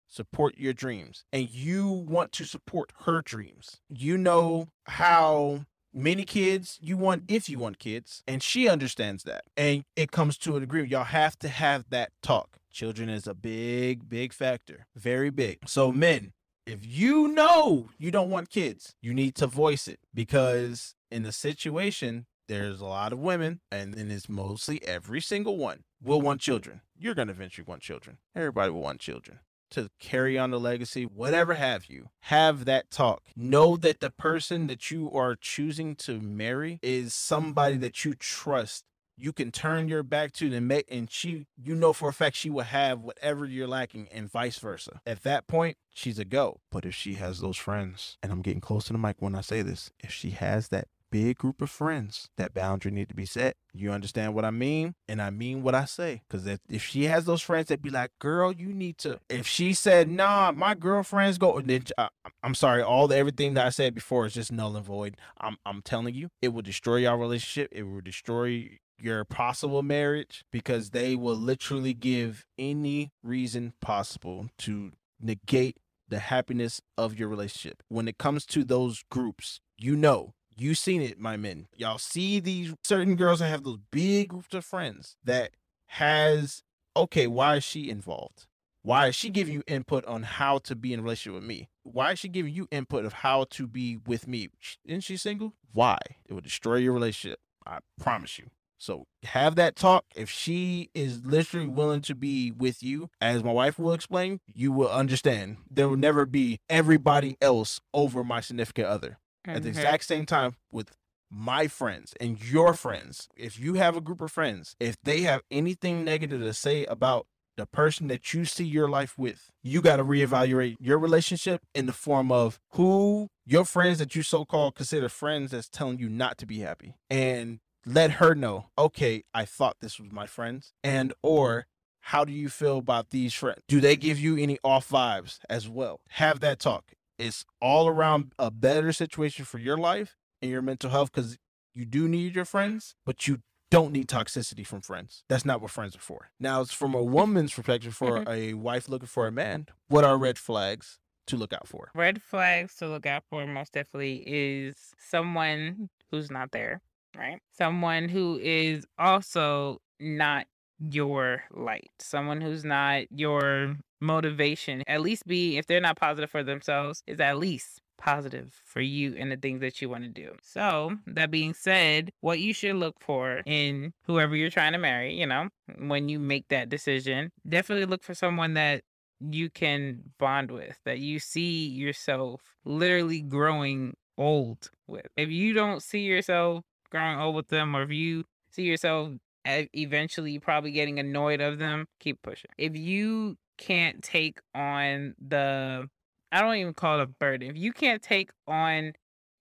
[0.07, 3.79] support your dreams and you want to support her dreams.
[3.89, 9.43] You know how many kids you want if you want kids and she understands that.
[9.55, 12.57] And it comes to an agreement y'all have to have that talk.
[12.71, 15.59] Children is a big big factor very big.
[15.67, 16.33] So men
[16.65, 21.31] if you know you don't want kids you need to voice it because in the
[21.31, 26.41] situation there's a lot of women and then it's mostly every single one will want
[26.41, 29.39] children you're going to eventually want children everybody will want children
[29.71, 33.23] to carry on the legacy, whatever have you, have that talk.
[33.35, 38.85] Know that the person that you are choosing to marry is somebody that you trust.
[39.15, 42.37] You can turn your back to and make, and she, you know for a fact
[42.37, 45.01] she will have whatever you're lacking, and vice versa.
[45.05, 46.61] At that point, she's a go.
[46.71, 49.41] But if she has those friends, and I'm getting close to the mic when I
[49.41, 53.25] say this, if she has that big group of friends, that boundary need to be
[53.25, 53.55] set.
[53.73, 54.95] You understand what I mean?
[55.07, 56.23] And I mean what I say.
[56.27, 59.19] Because if, if she has those friends that be like, girl, you need to.
[59.29, 62.09] If she said, nah, my girlfriends go, then uh,
[62.43, 65.17] I'm sorry, all the everything that I said before is just null and void.
[65.39, 67.69] I'm I'm telling you, it will destroy your relationship.
[67.71, 74.91] It will destroy your possible marriage because they will literally give any reason possible to
[75.21, 77.83] negate the happiness of your relationship.
[77.87, 81.67] When it comes to those groups, you know you seen it, my men.
[81.75, 85.51] Y'all see these certain girls that have those big groups of friends that
[85.87, 86.63] has
[86.95, 88.47] okay, why is she involved?
[88.81, 91.69] Why is she giving you input on how to be in a relationship with me?
[91.83, 94.49] Why is she giving you input of how to be with me?
[94.85, 95.53] Isn't she single?
[95.73, 95.97] Why?
[96.25, 97.39] It will destroy your relationship.
[97.65, 98.47] I promise you.
[98.77, 100.05] So have that talk.
[100.15, 104.71] If she is literally willing to be with you, as my wife will explain, you
[104.71, 105.57] will understand.
[105.69, 109.19] There will never be everybody else over my significant other
[109.55, 109.73] at the Mhm.
[109.73, 110.91] exact same time with
[111.29, 113.29] my friends and your friends.
[113.35, 117.27] If you have a group of friends, if they have anything negative to say about
[117.55, 121.85] the person that you see your life with, you got to reevaluate your relationship in
[121.85, 126.09] the form of who your friends that you so called consider friends that's telling you
[126.09, 126.95] not to be happy.
[127.09, 130.73] And let her know, okay, I thought this was my friends.
[130.83, 131.67] And or
[132.01, 133.61] how do you feel about these friends?
[133.67, 135.99] Do they give you any off vibes as well?
[136.11, 136.93] Have that talk.
[137.19, 141.37] It's all around a better situation for your life and your mental health because
[141.75, 143.39] you do need your friends, but you
[143.69, 145.23] don't need toxicity from friends.
[145.27, 146.31] That's not what friends are for.
[146.39, 148.31] Now, it's from a woman's perspective, for mm-hmm.
[148.31, 150.97] a wife looking for a man, what are red flags
[151.27, 151.91] to look out for?
[151.93, 156.81] Red flags to look out for most definitely is someone who's not there,
[157.15, 157.39] right?
[157.51, 160.47] Someone who is also not
[160.89, 164.83] your light, someone who's not your motivation.
[164.87, 169.13] At least be, if they're not positive for themselves, is at least positive for you
[169.17, 170.31] and the things that you want to do.
[170.41, 175.13] So, that being said, what you should look for in whoever you're trying to marry,
[175.19, 178.83] you know, when you make that decision, definitely look for someone that
[179.19, 185.07] you can bond with, that you see yourself literally growing old with.
[185.17, 189.11] If you don't see yourself growing old with them, or if you see yourself
[189.47, 192.51] e- eventually probably getting annoyed of them, keep pushing.
[192.57, 195.87] If you can't take on the,
[196.31, 198.93] I don't even call it a burden, if you can't take on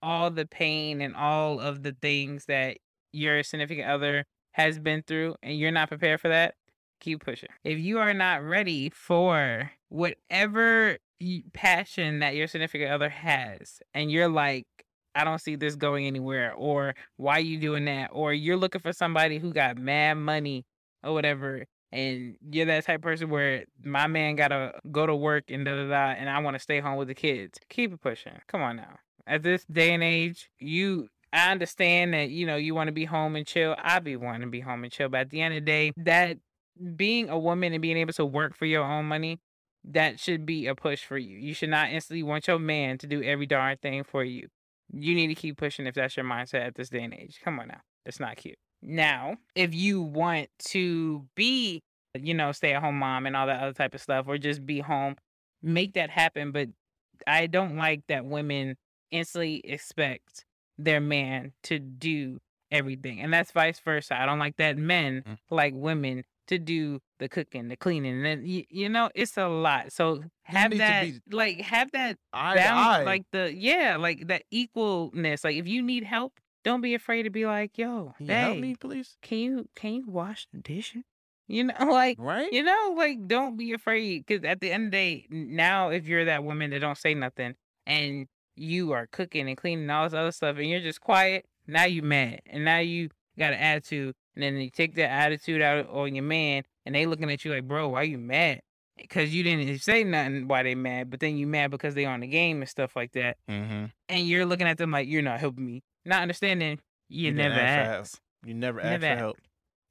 [0.02, 2.76] all the pain and all of the things that
[3.12, 6.54] your significant other has been through and you're not prepared for that,
[7.00, 7.48] keep pushing.
[7.64, 10.98] If you are not ready for whatever
[11.52, 14.66] passion that your significant other has, and you're like,
[15.14, 18.80] I don't see this going anywhere, or why are you doing that, or you're looking
[18.80, 20.64] for somebody who got mad money
[21.02, 25.44] or whatever, and you're that type of person where my man gotta go to work
[25.50, 27.58] and da da da, and I want to stay home with the kids.
[27.68, 28.38] Keep it pushing.
[28.46, 28.98] Come on now.
[29.26, 33.04] At this day and age, you I understand that you know you want to be
[33.04, 33.74] home and chill.
[33.78, 35.92] I be wanting to be home and chill, but at the end of the day,
[35.98, 36.38] that
[36.96, 39.40] being a woman and being able to work for your own money,
[39.84, 41.38] that should be a push for you.
[41.38, 44.48] You should not instantly want your man to do every darn thing for you.
[44.92, 47.40] You need to keep pushing if that's your mindset at this day and age.
[47.42, 47.80] Come on now.
[48.04, 48.58] That's not cute.
[48.82, 51.82] Now, if you want to be,
[52.14, 54.64] you know, stay at home mom and all that other type of stuff, or just
[54.66, 55.16] be home,
[55.62, 56.52] make that happen.
[56.52, 56.68] But
[57.26, 58.76] I don't like that women
[59.10, 60.44] instantly expect
[60.78, 62.38] their man to do
[62.70, 63.20] everything.
[63.20, 64.20] And that's vice versa.
[64.20, 65.38] I don't like that men Mm.
[65.50, 69.48] like women to do the cooking, the cleaning, and then, you, you know, it's a
[69.48, 69.92] lot.
[69.92, 72.16] So have that, like, have that
[72.54, 75.44] balance, like the yeah, like that equalness.
[75.44, 78.58] Like if you need help, don't be afraid to be like, "Yo, Can you help
[78.58, 79.16] me, please?
[79.22, 81.02] can you can you wash the dishes?"
[81.46, 82.52] You know, like Right?
[82.52, 86.06] you know, like don't be afraid because at the end of the day, now if
[86.06, 87.54] you're that woman that don't say nothing
[87.86, 91.46] and you are cooking and cleaning and all this other stuff and you're just quiet,
[91.66, 95.62] now you mad and now you got an attitude and then you take that attitude
[95.62, 98.60] out on your man and they looking at you like, bro, why you mad?
[98.96, 102.18] Because you didn't say nothing why they mad, but then you mad because they on
[102.20, 103.84] the game and stuff like that, Mm-hmm.
[104.08, 107.54] and you're looking at them like you're not helping me, not understanding you, You never
[107.54, 108.20] ask asked.
[108.44, 109.18] You never ask Never for asked.
[109.18, 109.38] help.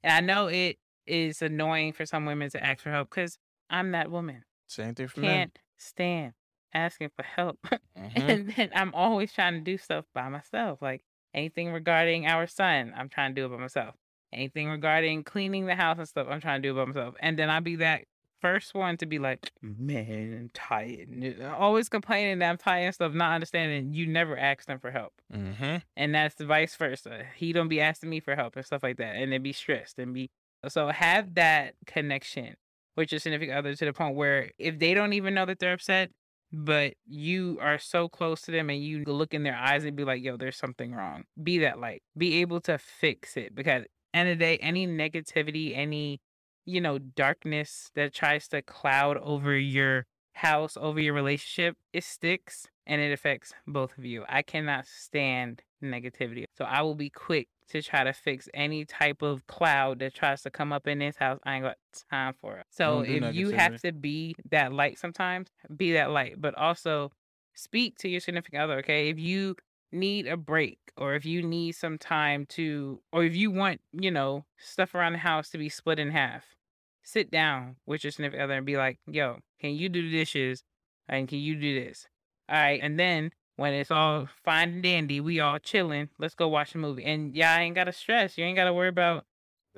[0.02, 3.38] And I know it is annoying for some women to ask for help because
[3.70, 4.44] I'm that woman.
[4.68, 5.30] Same thing for men.
[5.30, 6.32] Can't stand
[6.74, 7.58] asking for help.
[7.98, 8.12] Mhm.
[8.30, 10.80] and then I'm always trying to do stuff by myself.
[10.80, 11.02] Like
[11.34, 13.96] anything regarding our son, I'm trying to do it by myself.
[14.32, 17.16] Anything regarding cleaning the house and stuff, I'm trying to do it by myself.
[17.20, 18.04] And then I'll be that
[18.40, 21.08] first one to be like, man, I'm tired.
[21.08, 24.90] and Always complaining that I'm tired and stuff, not understanding you never ask them for
[24.90, 25.12] help.
[25.32, 25.76] Mm-hmm.
[25.96, 27.24] And that's the vice versa.
[27.36, 29.16] He don't be asking me for help and stuff like that.
[29.16, 30.30] And then be stressed and be
[30.66, 32.56] so have that connection
[32.96, 35.72] with your significant other to the point where if they don't even know that they're
[35.72, 36.10] upset,
[36.52, 40.04] but you are so close to them and you look in their eyes and be
[40.04, 41.24] like, yo, there's something wrong.
[41.40, 42.02] Be that light.
[42.16, 43.54] Be able to fix it.
[43.54, 43.84] Because
[44.14, 46.20] end of the day, any negativity, any,
[46.68, 52.66] you know, darkness that tries to cloud over your house, over your relationship, it sticks
[52.86, 54.24] and it affects both of you.
[54.28, 56.44] I cannot stand negativity.
[56.56, 60.42] So I will be quick to try to fix any type of cloud that tries
[60.42, 61.38] to come up in this house.
[61.44, 61.76] I ain't got
[62.10, 62.66] time for it.
[62.70, 67.12] So if you have to be that light sometimes, be that light, but also
[67.54, 69.08] speak to your significant other, okay?
[69.08, 69.56] If you
[69.90, 74.10] need a break or if you need some time to or if you want, you
[74.10, 76.44] know, stuff around the house to be split in half,
[77.08, 80.62] sit down with your significant other and be like, yo, can you do the dishes?
[81.08, 82.06] And can you do this?
[82.50, 82.80] All right.
[82.82, 86.78] And then when it's all fine and dandy, we all chilling, let's go watch a
[86.78, 87.04] movie.
[87.04, 88.36] And y'all ain't gotta stress.
[88.36, 89.24] You ain't gotta worry about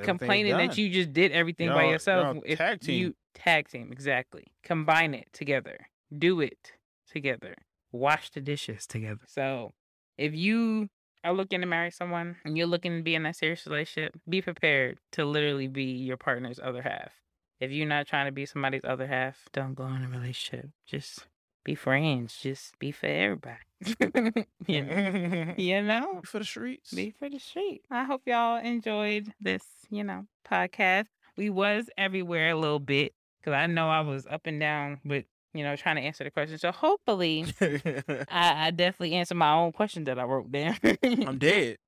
[0.02, 2.36] complaining that you just did everything by Y'all- y'all yourself.
[2.44, 2.98] If tag team.
[2.98, 4.48] You tag team, exactly.
[4.64, 5.86] Combine it together.
[6.16, 6.72] Do it
[7.10, 7.54] together.
[7.92, 9.20] Wash the dishes together.
[9.28, 9.72] So
[10.18, 10.88] if you
[11.24, 14.42] are looking to marry someone and you're looking to be in that serious relationship, be
[14.42, 17.12] prepared to literally be your partner's other half.
[17.60, 20.70] If you're not trying to be somebody's other half, don't go in a relationship.
[20.86, 21.26] Just
[21.62, 22.38] be friends.
[22.40, 23.58] Just be for everybody.
[24.66, 25.54] you, know?
[25.56, 26.20] you know?
[26.24, 26.92] For the streets.
[26.92, 27.82] Be for the street.
[27.90, 31.06] I hope y'all enjoyed this, you know, podcast.
[31.36, 35.24] We was everywhere a little bit because I know I was up and down with,
[35.52, 36.58] you know, trying to answer the question.
[36.58, 40.76] So hopefully I, I definitely answer my own question that I wrote down.
[41.02, 41.78] I'm dead.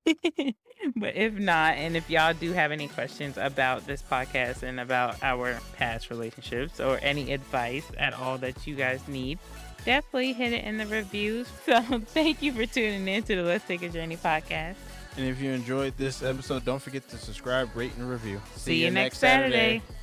[0.96, 5.22] but if not, and if y'all do have any questions about this podcast and about
[5.22, 9.38] our past relationships or any advice at all that you guys need,
[9.84, 11.48] definitely hit it in the reviews.
[11.64, 14.74] So thank you for tuning in to the Let's Take a Journey podcast.
[15.16, 18.40] And if you enjoyed this episode, don't forget to subscribe, rate, and review.
[18.56, 19.76] See, you next Saturday.
[19.76, 20.01] on